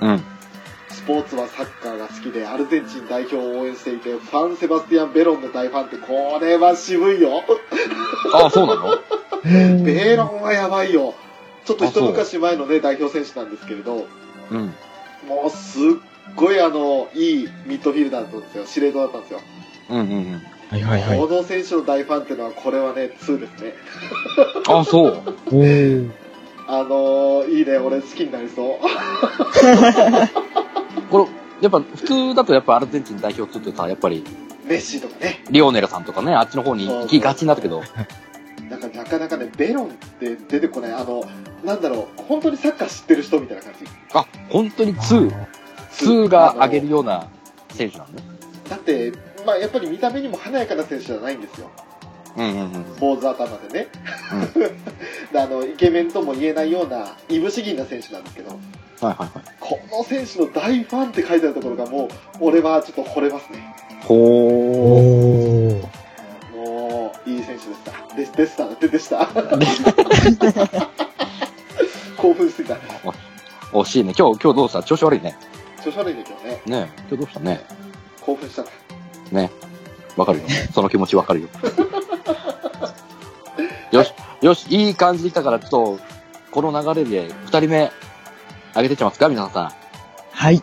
[0.00, 0.24] うん。
[0.90, 7.42] スポーツはサッカーが好きで、アルゼンチン代表を応援していて、ファン・セバスティアン・ベロンの大ファンって、これは渋いよ。
[8.34, 8.98] ああ、そうなの？
[9.84, 11.14] ベロンはやばいよ。
[11.64, 14.06] ちょっと一昔前のね、代表選手なんですけれど、
[14.50, 14.74] うん。
[15.26, 15.82] もうすっ
[16.34, 18.66] ごいあの、いいミッドフィルダーだったんですよ。
[18.66, 19.40] 司令塔だったんですよ。
[19.90, 20.04] うんうんう
[20.36, 20.42] ん。
[20.70, 21.18] はいはいはい。
[21.18, 23.74] この選手の大ファンっていうのは、これはね、2ですね。
[24.68, 25.22] ああ、そう。
[26.68, 28.78] あのー、いいね、俺好きになりそう。
[31.10, 31.26] これ、
[31.60, 34.24] やっぱ普通だとやっぱアルゼンチン代表するとさ、やっぱり
[34.66, 35.44] メッシとかね。
[35.50, 37.82] リオネルさんとかね、あっちの方に行きがちになったけど。
[38.68, 40.92] なんかなかなかね、ベロンって出てこない。
[40.92, 41.24] あの、
[41.64, 43.86] なんだろう、本当にサッカー知ってる人みたいな感じ。
[44.12, 45.32] あ、本当に2、
[45.92, 47.28] 2が上げるような
[47.70, 48.28] 選手なんだね。
[48.68, 49.12] だって、
[49.46, 51.70] まあやっぱり見た目にも華やかな選手じゃないんですよ。
[52.36, 52.96] うんうんうん。
[52.98, 53.86] 坊主頭でね。
[55.32, 58.58] で あの、イケメンとも言えないような、いぶし銀な選手なんですけど、はい
[59.04, 59.30] はいはい。
[59.60, 62.08] この選手の大ファンって書いてあるところがもう、
[62.40, 63.74] 俺はちょっと惚れますね。
[64.02, 65.80] ほ
[67.26, 67.92] う、いい選手でした。
[68.14, 68.68] で、でした。
[68.74, 69.28] で、でした。
[72.18, 72.76] 興奮しすぎた。
[73.72, 74.12] 惜しいね。
[74.18, 74.82] 今日、今日どうした？
[74.82, 75.36] 調子悪いね。
[75.82, 76.80] 調子悪いね、今日ね。
[76.80, 77.40] ね今日どうした？
[77.40, 77.60] ね。
[78.20, 78.68] 興奮したな。
[79.32, 79.50] ね。
[80.16, 80.44] わかるよ。
[80.74, 81.48] その気持ちわかるよ。
[83.92, 85.98] よし、よし、いい感じできたから、ちょっと、
[86.50, 87.90] この流れで、二人目、
[88.74, 89.72] 上げてっちゃいますか皆さん。
[90.32, 90.62] はい。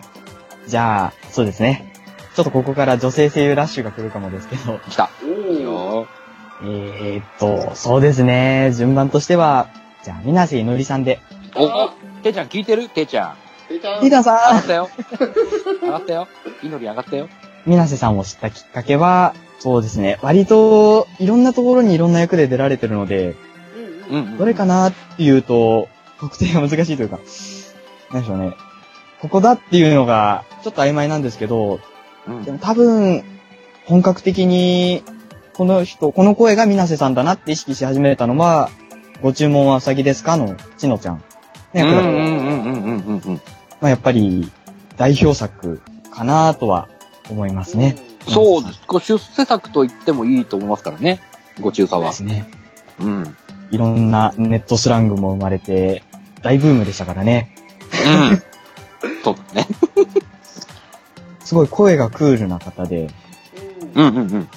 [0.68, 1.93] じゃあ、そうですね。
[2.36, 5.09] ちょっとここから女性声優ラッシュが来るかもですけど、来た。
[5.24, 6.07] おいいよ。
[6.64, 8.72] えーっと、そうですね。
[8.76, 9.68] 順番としては、
[10.03, 11.20] じゃあ、水瀬いのりさんで。
[11.55, 11.89] お、お、
[12.24, 12.89] ていちゃん聞いてる？
[12.89, 13.36] ていちゃん。
[13.68, 14.01] ていちゃん。
[14.01, 14.89] リーダー上がさんったよ。
[15.82, 16.28] 上がったよ。
[16.64, 17.28] いのり上がったよ。
[17.66, 20.20] 水瀬さんを知ったきっかけは、そうですね。
[20.22, 23.36] 割と、いろんなところにいろんな役で出られてるので、
[24.09, 24.26] うんうん。
[24.26, 24.38] うん。
[24.38, 25.88] どれかなっていうと、
[26.20, 27.20] 特定が難しいというか、
[28.11, 28.53] なんでしょうね。
[29.22, 31.80] ここだっていうのが、ちょっと曖昧なんですけど、
[32.28, 33.24] うんでも多分、
[33.86, 35.03] 本格的に、
[35.53, 38.70] この人、この声が水瀬さんだなって意識し始めたのは、
[39.22, 41.24] ご注文はうさぎですかの、ちのちゃん。
[41.74, 43.41] ね、これうんうんうんうんうんうんうん。
[43.80, 44.51] まあ、やっぱり、
[44.97, 46.88] 代表作かなとは
[47.30, 47.95] 思いますね。
[48.28, 48.82] そうです。
[48.88, 51.21] これ出世作と言ってもいいと思いますからね。
[51.59, 52.15] ご中佐はで。
[52.15, 52.49] すね。
[52.99, 53.07] うん。
[53.07, 53.38] うん。
[53.71, 56.03] いろんなネットスラングも生まれて、
[56.41, 57.55] 大ブームでしたからね。
[59.24, 59.67] そうだね。
[61.43, 63.09] すごい声がクールな方で、
[63.95, 64.07] うん。
[64.07, 64.49] うんうんうん。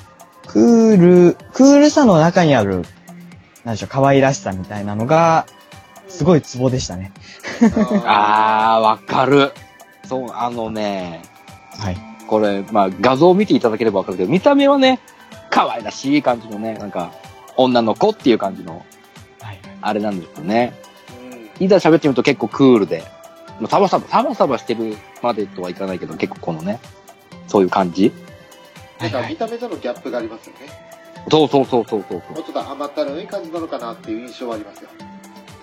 [0.47, 0.97] クー
[1.31, 2.85] ル、クールさの中にある、
[3.65, 5.47] なんでしょう、可愛らしさみたいなのが、
[6.09, 7.13] すごいツボでしたね。
[8.07, 9.53] あー、わかる。
[10.05, 11.23] そう、あのね、
[11.79, 12.16] はい。
[12.27, 15.01] これ、まあ画像を見ていただければわかるけど、見た目はね、
[15.51, 17.13] 可愛らしい感じのね、なんか、
[17.57, 18.85] 女の子っていう感じの、
[19.41, 19.61] はい。
[19.81, 20.75] あれなんですよね。
[21.21, 23.03] うんいざ喋ってみると結構クールで、
[23.69, 26.81] サバサバ、サバサバしてるまでとはいかないけど、結構このね、
[27.47, 28.13] そういう感じ
[29.01, 30.69] なんか見た目とのギャップがありますよね。
[31.31, 32.35] そうそうそうそうそうそう。
[32.35, 34.89] もうちょっと甘ったるい感じなのかなっていう印象はありますよ。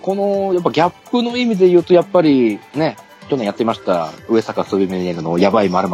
[0.02, 2.96] この、やっぱギャップの意味で言うと、やっぱりね、
[3.30, 5.88] 去年やってました、上坂すびめねのやばいまる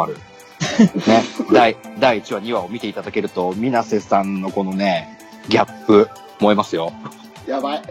[0.81, 5.19] ね、第、第1話、2話を見ていただけると、水瀬さんのこのね、
[5.49, 6.09] ギャップ、
[6.41, 6.93] 燃えますよ。
[7.47, 7.83] やばい。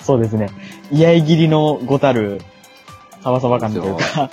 [0.00, 0.48] そうですね。
[0.90, 2.40] 居合切りのごたる、
[3.22, 4.30] サバサバ感というか、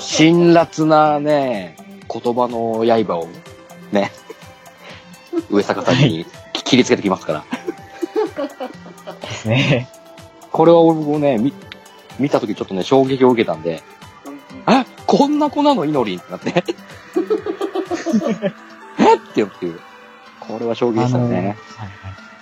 [0.00, 1.76] 辛辣なね、
[2.12, 3.28] 言葉の刃を、
[3.92, 4.10] ね、
[5.50, 7.44] 上坂さんに切りつけてきますから。
[9.20, 9.88] ですね。
[10.50, 11.52] これは俺もね、見、
[12.18, 13.82] 見たときちょっとね、衝撃を受けたんで、
[14.66, 16.54] あこんな子なのイノリンってなって。
[18.98, 19.16] え？
[19.16, 19.80] ってっていう。
[20.38, 21.34] これは衝撃でしたね。
[21.36, 21.56] はいはい。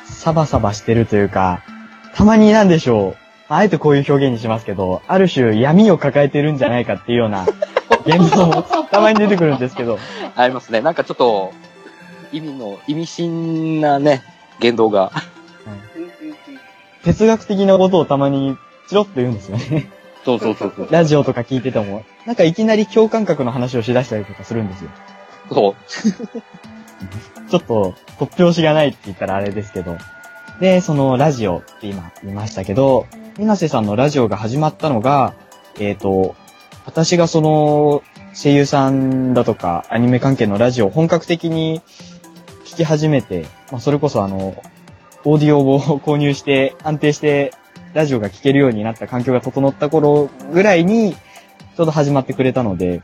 [0.04, 1.62] サバサバしてるというか、
[2.14, 3.16] たまになんでしょう。
[3.48, 7.46] あえてこういう表現にしますけど、ある種闇を抱えてるんじゃないかっていうような
[8.04, 9.98] 言動もたまに出てくるんですけど、
[10.36, 10.82] ありますね。
[10.82, 11.52] なんかちょっと、
[12.32, 14.22] 意味の、意味深なね、
[14.60, 15.12] 言動が。
[17.04, 18.58] 哲学的なことをたまに
[18.90, 19.90] チロッと言うんですよね。
[20.28, 20.88] そうそうそうそう。
[20.90, 24.90] ラジオとか聞いてても、なんかいきなり共感覚の話をしだしたりとかするんですよ。
[25.50, 25.74] そう。
[27.48, 29.96] ちょっと突拍子がないって言ったらあれですけど。
[30.60, 33.06] で、そのラジオって今言いましたけど、
[33.38, 35.32] 水瀬さんのラジオが始まったのが、
[35.78, 36.34] えっ、と、
[36.84, 38.02] 私がその
[38.34, 41.80] 声優さんだとかアニメ関係のラジオを本格的に
[42.64, 44.62] 聞き始めて、まあ、それこそあの、
[45.24, 47.52] オーディオを購入して安定して
[47.98, 53.02] ラジオが聞けるようになった環境が整った頃ぐらいに、ちょうど始まってくれたので、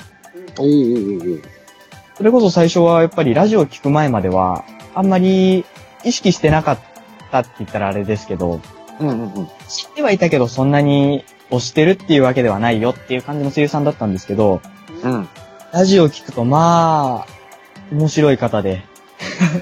[2.15, 4.65] それこそ最初はやっぱりラジオを聞く前までは、
[4.95, 5.65] あんまり
[6.05, 6.79] 意識してなかっ
[7.33, 8.61] たって言ったらあれですけど、
[9.01, 9.47] うんうんうん。
[9.69, 14.61] 知ってはいたけどそんなに推してるっていうわけではないよっていう感じの声優さんだったんですけど、
[15.03, 15.29] うん。
[15.73, 17.27] ラジオを聞くとまあ、
[17.91, 18.85] 面白い方で。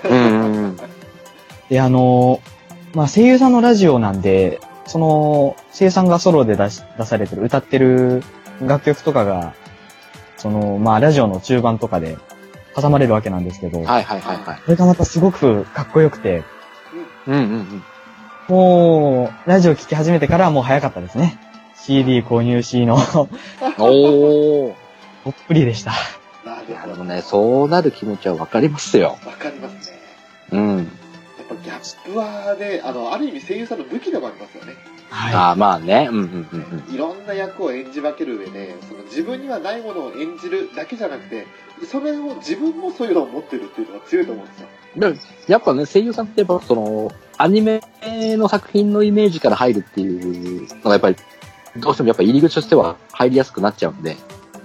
[0.04, 0.76] うんうんうん。
[1.70, 2.42] で、あの、
[2.92, 8.22] まあ声優さんのラジオなんで、その、声優さんがソロで出し、出されてる、歌ってる
[8.60, 9.54] 楽曲とかが、
[10.36, 12.18] その、まあラジオの中盤とかで
[12.74, 14.56] 挟まれるわけなんですけど、はいはいはいはい。
[14.56, 16.42] これがまたすごくかっこよくて、
[17.26, 17.82] うんうんうん。
[18.48, 21.38] もう、ラジオ聞き始めてからはもう早かったですね。
[21.76, 24.68] CD 購入しのおー。
[24.68, 24.74] うん。
[25.24, 25.92] どっぷりでした。
[25.92, 26.92] いや、なるほど。
[26.94, 29.18] でもね、そうなる気持ちはわかりますよ。
[29.24, 29.98] わかりますね。
[30.52, 30.90] うん。
[31.62, 34.74] ギャップはね、あの、ある意味声優さんの武器でもありますよね。
[35.10, 36.08] はああ、まあね。
[36.10, 36.94] うんうんうんうん。
[36.94, 41.46] いろんな役を演じ分ける上で、その自分にはないものを演じるだけじゃなくて、
[41.86, 44.68] それを自分もそういうのを持ってるっていうのが強いと思うんですよ。
[44.96, 47.80] でやっぱね、声優さんってやっぱその、アニメ
[48.36, 51.16] の作品のイメージから入るっていうのがやっぱり、
[51.76, 54.16] どうしてもやっぱ入り口としては入りやすくなっちゃうんで、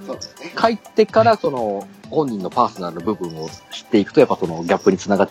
[0.05, 0.53] そうですね。
[0.59, 5.29] 書いてからその、本人のパーソナルの部分を知っていくと、やっぱそのギャップにつなが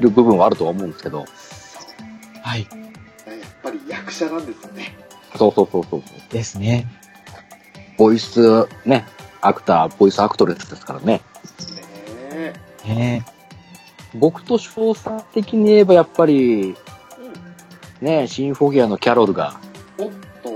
[0.00, 1.24] る部分はあるとは思うんですけど、い。
[2.42, 2.60] はい。
[2.60, 2.68] やっ
[3.62, 4.96] ぱり役者なんですよね。
[5.36, 6.02] そうそうそうそう。
[6.30, 6.86] ですね。
[7.98, 9.06] ボイス、ね、
[9.40, 11.20] アクター、ボイスアクトレスですからね。
[12.30, 12.52] ね
[12.86, 12.94] え。
[12.94, 13.26] ね
[14.14, 16.74] 僕と翔さん的に言えばやっぱり、う
[18.04, 18.06] ん。
[18.06, 19.58] ね、シンフォギアのキャロルが、
[19.98, 20.10] おっ
[20.42, 20.50] と？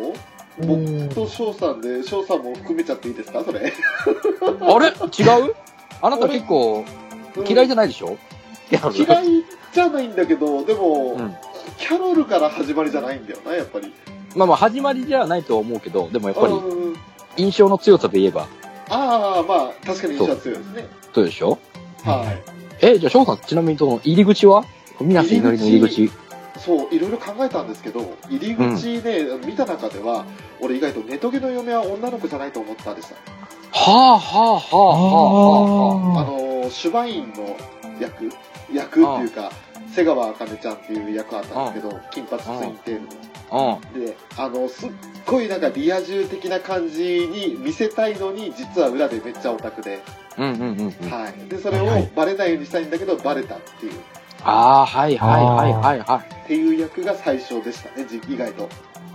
[0.61, 0.67] え。
[1.09, 3.43] 僕と翔さんで、翔さんも含めちゃっていいですか？
[3.45, 3.73] それ。
[4.61, 4.87] あれ？
[4.89, 5.55] 違う？
[6.03, 6.85] あなた結構
[7.47, 8.07] 嫌いじゃゃないでしょ？
[8.07, 8.19] キャロル。
[8.95, 11.35] 嫌いじゃないんだけど、でも、うん
[11.79, 13.93] キャロルから始まりじゃないんだよな、やっぱり。
[14.35, 16.97] まあまあ始まりじゃないとは思うけど、でもやっぱりうん
[17.37, 18.47] 印象の強さで言えば、
[18.89, 20.87] ああ、まあ、確かに印象は強いですね。
[21.15, 21.59] そうでしょ？
[22.05, 22.87] はい。
[22.87, 24.65] え、じゃあ翔さんちなみにその入り口は？
[25.01, 26.11] 皆さん祈りの入り口。
[26.59, 30.25] そう、いろいろ考えたんですけど、入り口ね、見た中では、
[30.61, 33.17] 俺意外とネトゲの嫁は女の子じゃないと思ったんですよ。
[33.73, 36.21] はあはあはあはあはあ。
[36.21, 37.57] あのー、シュバインの
[38.01, 38.31] 役
[38.73, 39.51] 役っていうか、
[39.93, 43.81] 瀬川茜ちゃんっていう役あったんですけど、金髪ツインテールの。
[43.93, 44.07] うん。
[44.07, 44.91] で、あの、すっ
[45.27, 50.01] ごいなんかリア充的な感じに見せたいのに、実は裏でめっちゃオタクで、
[50.39, 51.11] うんうんうんうん。
[51.11, 51.49] はい。
[51.49, 53.93] で、それをバレないようにしたいんだけど、バレたっていう、
[54.43, 56.35] ああ、はいはいはいはいはい。
[56.45, 58.69] っていう役が最初でしたね、じ意外と。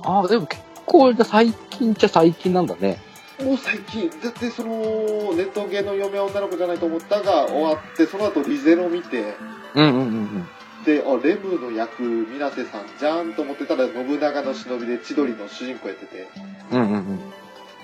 [0.03, 2.99] ああ、でも結構最近っちゃ最近なんだね。
[3.43, 9.36] もう最近、だってその、ネトゲの嫁は女の子じゃないと思ったが終わって、その後リゼロ見て、
[9.73, 10.47] うんうんうんうん。
[10.86, 16.27] で、あ、レムの役、水瀬さんじゃんと思ってたら、信長の忍びで千鳥の主人公やってて。
[16.71, 17.19] うんうん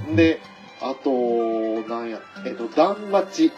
[0.07, 0.15] うん。
[0.15, 0.39] で、
[0.81, 1.09] あと、
[1.89, 2.95] なんや、えっと、断
[3.31, 3.51] 末、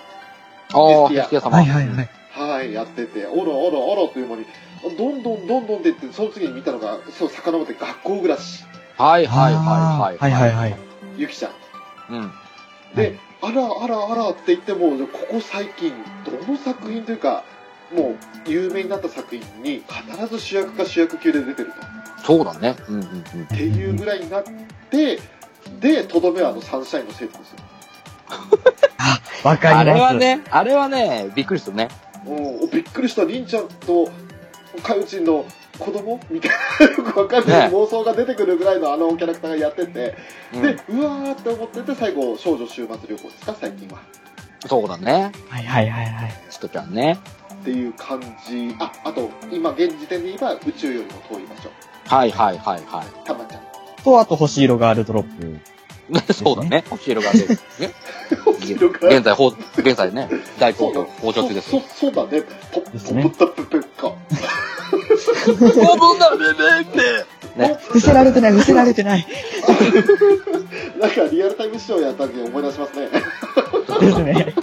[0.73, 1.57] ああ、ヘスティアヘスティア様。
[1.57, 2.09] はいはいはい。
[2.31, 4.45] はい、やってて、おろおろおろという間に、
[4.97, 8.63] どんどんどんどんでって、その次に見たのが、そう、遡って学校暮らし、
[8.97, 10.17] はいはいはいはい。
[10.17, 10.77] はいはいはい。
[11.17, 11.62] ゆきちゃん。
[12.09, 12.31] うん。
[12.95, 15.93] で、あらあらあらって言っても、ここ最近、
[16.25, 17.43] どの作品というか、
[17.93, 18.15] も
[18.47, 22.23] う有名になった作品に必ず主役か主役級で出てると。
[22.25, 22.75] そうだね。
[22.87, 23.43] うんうんうん。
[23.43, 24.43] っていうぐらいになっ
[24.89, 25.19] て、
[25.79, 27.57] で、とどめはあのサンシャインの生徒ですよ。
[29.43, 29.81] わかります。
[29.81, 31.89] あれはね、あれはね、びっくりするね。
[32.25, 34.09] おびっくりした、りんちゃんと、
[34.81, 35.45] かよちんの
[35.79, 40.15] 子供みたいな、よくわかんないね妄想が出てくるぐらいのあのキャラクターがやってて、
[40.53, 44.01] うんで、うわーって思ってて、最後、少女週末旅行ですか、最近は。
[44.67, 45.31] そうだね。
[45.49, 46.33] はいはいはいはい。
[46.49, 47.19] チトちゃんね。
[47.53, 48.75] っていう感じ。
[48.79, 51.69] あ、あと、今、現時点で言えば、宇宙よりも遠い場所。
[52.05, 53.61] はいはいはいはたまちゃん。
[54.03, 55.47] と、あと、星色ガールドロップ。
[55.47, 55.73] い。
[56.33, 56.83] そうだね。
[56.89, 57.47] 星色が出る。
[57.79, 57.93] ね。
[59.01, 62.41] 現在、ほう現在ね、大好評、好調中ですそ、うだね。
[62.71, 64.13] ポッ、ですねポッタペペッカ。
[65.47, 67.25] ボブナベベって。
[67.57, 67.77] ね。
[67.81, 69.27] 伏せられてない、伏せられてない。
[70.99, 73.09] なんかリアルタイムショーやった時に思い出しますね。
[73.99, 74.53] ですね。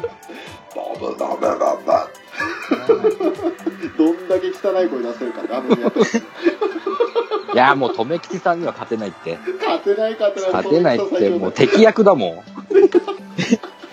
[0.74, 1.60] ボブナベベ
[3.98, 6.06] どんだけ汚い声出せるかね、あのやっぱり
[7.52, 9.36] いや、もう、とめきちさんには勝てないって。
[9.58, 10.52] 勝てない勝てない。
[10.52, 12.42] 勝てないって、もう敵敵役だもん。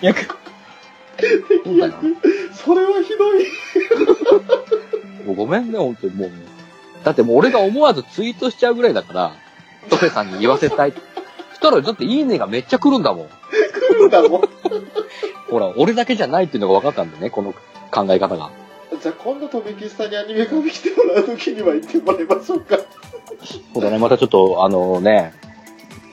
[0.00, 0.20] 役。
[1.64, 1.94] そうだよ。
[2.52, 3.46] それはひどい。
[5.26, 6.30] もうごめんね、本当にもう。
[7.04, 9.32] だってもう俺が思わずツイートしちゃうぐらいだから、
[9.88, 10.92] トメさんに言わせたい。
[10.92, 13.28] そしたら、だっていいねがめっちゃ来るんだもん。
[13.28, 14.40] 来るんだもん。
[15.50, 17.52] ほら、俺だけじゃないっていうのが分かったんだよね、この
[17.90, 18.50] 考え方が。
[19.00, 22.76] じゃあ今度とめきさんにアニメ化で来てもらう時には言ってもらいましょうか。
[22.76, 22.82] ね
[23.74, 25.32] そうだね、またちょっと、あのね、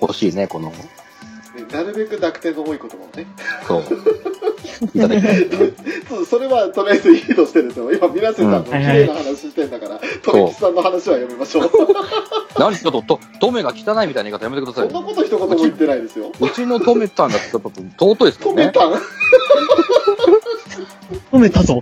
[0.02, 0.72] 欲しいね、この、
[1.76, 3.28] なるべく濁点の多い言葉をね。
[3.68, 3.84] そう。
[4.94, 5.50] いただきたい。
[6.08, 7.92] そうそれはとりあえずいいとしてですよ。
[7.92, 11.72] 今、皆さんのうん綺麗な話してんだから、とめきさんの話はやめましょう。
[12.58, 15.02] 何ちょっと、と、トメが汚いみたいな言い方やめてくださいそん。
[15.02, 16.32] なこと一言も言ってないですよ。
[16.40, 18.72] うち のトメさんだってやっぱ尊いですもんね。
[18.72, 19.02] トメたん
[21.32, 21.82] 止めたぞ。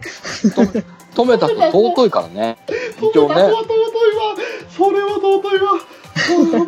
[1.15, 2.57] トメたって尊いからね。
[2.97, 3.59] 一応ねトメたんは。
[3.61, 4.35] 尊いわ。
[4.69, 5.73] それは尊いわ。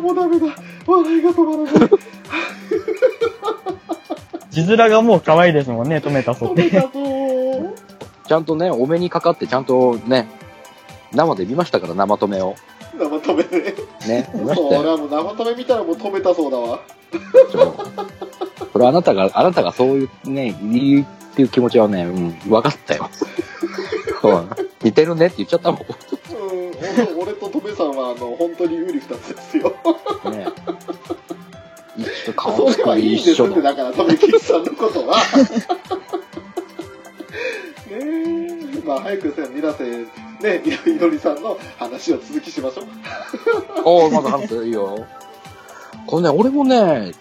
[0.00, 0.46] もうダメだ。
[0.86, 1.90] 笑いが止まらない。
[4.50, 6.62] 字面がもう可愛いですもんね、止めたぞって。
[6.62, 7.70] 止めたぞー。
[8.26, 10.28] ちゃんとね、お目にかかって、ちゃんとね、
[11.12, 12.56] 生で見ましたから、生トメを。
[12.98, 13.74] 生止めね。
[14.06, 14.80] ね、見まそう、したよ。
[14.80, 16.80] 俺はもう生止め見たらもう止めたそうだわ。
[17.52, 17.74] そう
[18.72, 23.08] これあなたが、あなたがそういうね、いいっていう気持ちはね、うん、分かったよ。
[24.24, 24.48] うん
[24.82, 25.80] 似てるねって言っちゃったもん。
[25.82, 25.84] う
[26.76, 29.74] ん、俺俺とトメさんは、あの、本当にウリ二つですよ。
[30.24, 30.46] ね。
[31.96, 33.74] 一緒、顔つきそれはいいんですって、一緒だ。
[33.74, 35.16] だから、トメキさんのことは。
[37.88, 42.86] ねえ、まあ、早くさ、ミラセ、ね、いいのりさんの話を続きしましょう。
[43.84, 45.06] おー、まだ話すいいよ。
[46.06, 47.12] これね、俺もね、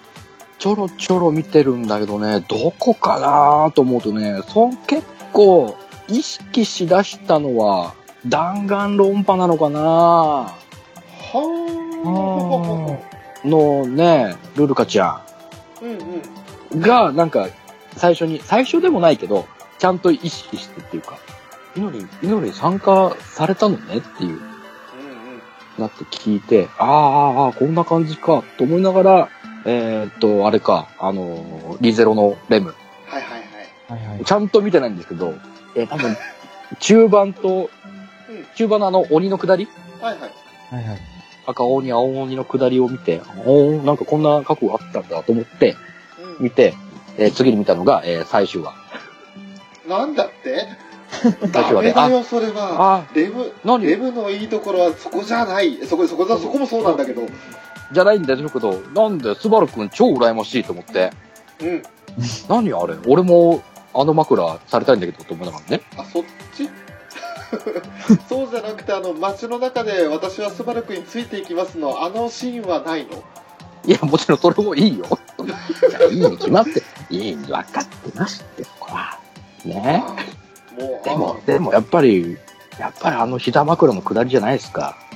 [0.60, 5.76] ちょろちょろ見てるんだけどね、どこかなと思うとね、そん結構
[6.08, 7.94] 意識しだしたのは、
[8.28, 9.80] 弾丸論破なのかな？
[9.80, 10.54] は
[13.44, 13.48] あ。
[13.48, 15.22] のね、ルルカちゃ
[15.82, 16.80] うんうん。
[16.80, 16.82] ん。
[16.82, 17.48] が、なんか、
[17.96, 19.46] 最初に、最初でもないけど、
[19.78, 21.20] ちゃんと意識してっていうか、
[21.78, 24.42] イノリン、イノリン参加されたのねっていう、うんうん。
[25.78, 29.30] なって聞いて、あーあー、あーこんな感じか、と思いながら、
[29.66, 32.74] えーっと、あれか、あのー、リゼロのレム、
[33.08, 33.40] はいはい
[33.92, 34.02] はい。
[34.02, 34.26] はいはい。
[34.26, 35.36] ちゃんと見てないんですけど、
[35.76, 36.18] えー多分、
[36.80, 37.85] 中盤とうん、
[38.56, 39.68] 中盤のあの鬼の下り？
[40.02, 40.30] はいはい。
[40.76, 41.00] はいはい。
[41.48, 45.76] 赤鬼、青鬼の下りを見て、おーなんかこんな過去があったんだと思って、
[46.40, 46.74] うん見て、
[47.18, 48.74] えー次に見たのが、えー最終話。
[49.88, 50.66] なんだって？
[51.22, 52.96] 最ダ初はねメだよ、それは。
[52.96, 53.86] あレム、何？
[53.86, 55.78] レムのいいところはそこじゃない。
[55.86, 57.22] そこ、そこだ、そこもそうなんだけど。
[57.92, 61.12] じゃないんだけど、なんで、スバルくん超羨ましいと思って、
[61.62, 61.84] うん。
[62.50, 62.96] 何あれ？
[63.08, 63.62] 俺も、
[63.94, 65.84] あの枕されたいんだけど、と思いながらね。
[65.96, 66.24] あ、そっ
[66.58, 66.68] ち？
[68.30, 73.24] そうじゃなくて、あの、街の中で私はスバル君についていきますの、あのシーンはないの？
[73.86, 75.06] いや、もちろんそれもいいよ。
[75.90, 79.20] じゃあいいに決まって、いいに分かってますって、これは。
[79.64, 80.04] ね
[80.78, 82.38] もう、でも、でもやっぱり、
[82.80, 84.98] やっぱりあの膝枕の下りじゃないですか。
[85.00, 85.16] あ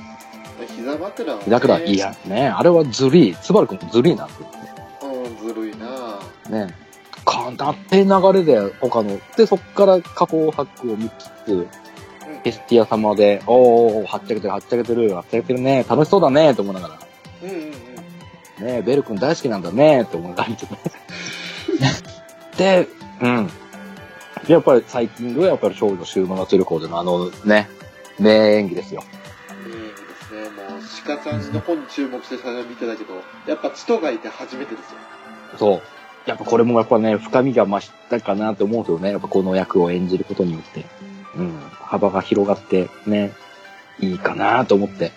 [0.76, 1.44] 膝枕は、ね。
[1.44, 1.98] 膝枕、い。
[1.98, 3.36] や、ねあれはずるい。
[3.42, 4.34] スバルくんもずるいなって。
[5.06, 6.18] うん、ずるいな
[6.48, 6.74] ね
[7.24, 9.18] かなって流れで、他の。
[9.36, 11.66] で、そっから加工白を見つつ、
[12.44, 16.98] エスティア様で、おー、はっちゃけてる、はっちゃけてる、はっちゃけてるね、楽しそうだね、と思いながら。
[17.42, 17.72] うんうん
[18.58, 18.66] うん。
[18.66, 20.76] ねベル君大好きなんだね、って思いながら見てて。
[22.56, 22.88] で、
[23.22, 23.50] うん。
[24.46, 27.68] で、やっぱり最近ではやっぱり少女終末旅行でのあのね、
[28.18, 29.02] 名演技ですよ。
[29.66, 29.88] いいで
[30.22, 30.42] すね。
[30.50, 33.14] もう、鹿ちゃんの方に注目して最初見てたけど、
[33.46, 34.96] やっぱチトがいて初めてですよ。
[35.58, 35.82] そう。
[36.26, 39.10] やっぱこれもやっぱね、深みが増したかなって思うんですよね。
[39.12, 40.84] やっぱこの役を演じることによって。
[41.36, 41.58] うん。
[41.72, 43.32] 幅が広がってね、
[43.98, 45.12] いいかなと思って。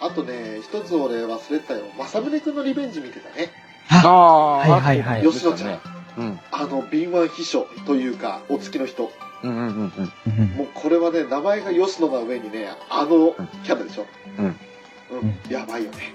[0.00, 1.84] あとね、一つ俺忘れてたよ。
[1.98, 3.50] 正宗君のリベンジ見てたね。
[3.88, 5.80] ああはいはいはい吉野ちゃんね。
[6.16, 6.40] うん。
[6.52, 9.10] あの、敏腕秘書というか、お付きの人。
[9.42, 10.12] うんうんうんうん。
[10.38, 14.06] うんもうこれはね、名前が吉野な上にね、あのキャラでしょ。
[14.38, 14.44] うん。
[14.44, 15.40] うん。
[15.50, 16.14] やばいよね。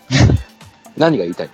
[0.96, 1.50] 何が言いたい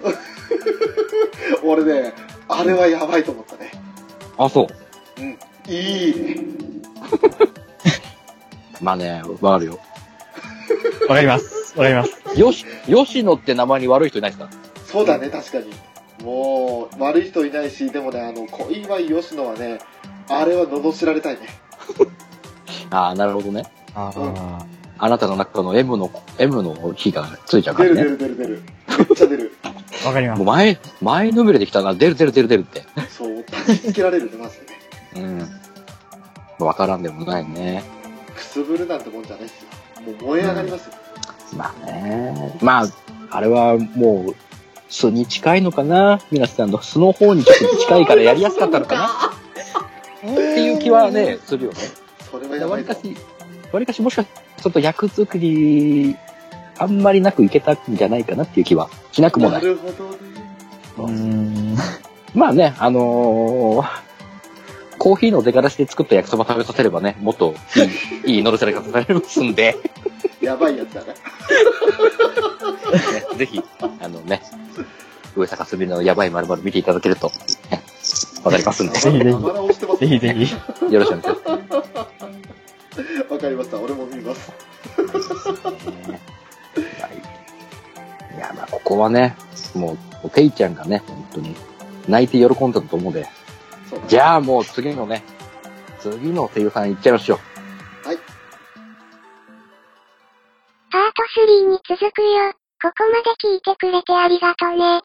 [1.64, 2.12] 俺ね、
[2.48, 3.70] あれはやばいと思ったね。
[4.36, 4.68] あ、そ
[5.18, 5.20] う。
[5.20, 5.38] うん。
[5.68, 6.36] いいね。
[8.80, 9.78] まあね、わかるよ。
[11.08, 11.72] わかります。
[11.78, 12.40] わかります。
[12.40, 14.48] よし、吉野って名前に悪い人いないですか？
[14.86, 15.72] そうだね、確かに。
[16.24, 19.78] もう、悪い人いないし、でもね、あの、小祝吉野はね、
[20.28, 21.40] あれは罵られたいね。
[22.90, 23.64] ああ、なるほどね。
[23.94, 24.64] ああ。
[24.96, 28.10] あなたの中の M の、M の火がついちゃうか出るらね。
[28.10, 28.62] 出る出る出る。
[28.98, 29.52] めっちゃ出る。
[30.06, 30.46] わかりますもう。
[30.46, 32.82] 前、前のめりできたな、出る出る出る出るって。
[33.10, 34.63] そう、焚きつけられるね、マジでね。
[35.16, 36.64] うん。
[36.64, 37.82] わからんでもないね。
[38.34, 39.68] くすぶるなんてもんじゃないっすよ。
[40.12, 40.94] もう燃え上がりますよ。
[41.56, 42.58] まあね。
[42.62, 42.86] まあ、
[43.30, 44.36] あれはもう、
[44.88, 46.20] 素に近いのかな？
[46.30, 50.30] 皆さんの素の方にちょっと近いからやりやすかったのかな？
[50.30, 51.78] っていう気はね、するよね。
[52.30, 53.16] それはやばいかし、
[53.72, 54.28] わりかしもしかし
[54.62, 56.16] ちょっと役作り、
[56.78, 59.58] あんまりなくいけたんじゃないかなっていう気はしなくもな。
[59.58, 60.16] ないるほどね。
[60.98, 61.76] うーん。
[62.34, 64.04] まあね、あのー
[65.04, 67.54] コーヒーの出がらしで作った焼きそば食べさせればね、もっと
[68.24, 69.76] いい、 いい乗るされ方されますんで、
[70.40, 71.08] やばいやつだね。
[71.08, 71.14] ね、
[73.36, 73.62] ぜひ、
[74.00, 74.40] あのね、
[75.36, 77.30] 上坂すみれのやばいまる見ていただけると、
[77.70, 77.82] ね
[78.44, 79.38] わかりますんで、ぜひぜひ
[79.98, 80.54] ぜひぜひ。
[80.94, 81.50] よろしくお願いします。
[83.30, 83.78] わかりました。
[83.78, 84.52] 俺も見ます。
[88.34, 89.36] いや、まあ、ここはね、
[89.74, 91.54] もう、ペイちゃんがね、本当に、
[92.08, 93.28] 泣いて喜んだと思うので、
[94.08, 95.22] じゃあもう次のね、
[96.00, 97.38] 次の声優さん行っちゃいましょう。
[100.90, 102.52] パート3に続くよ。
[102.80, 105.02] ここまで聞いてくれてありがとね。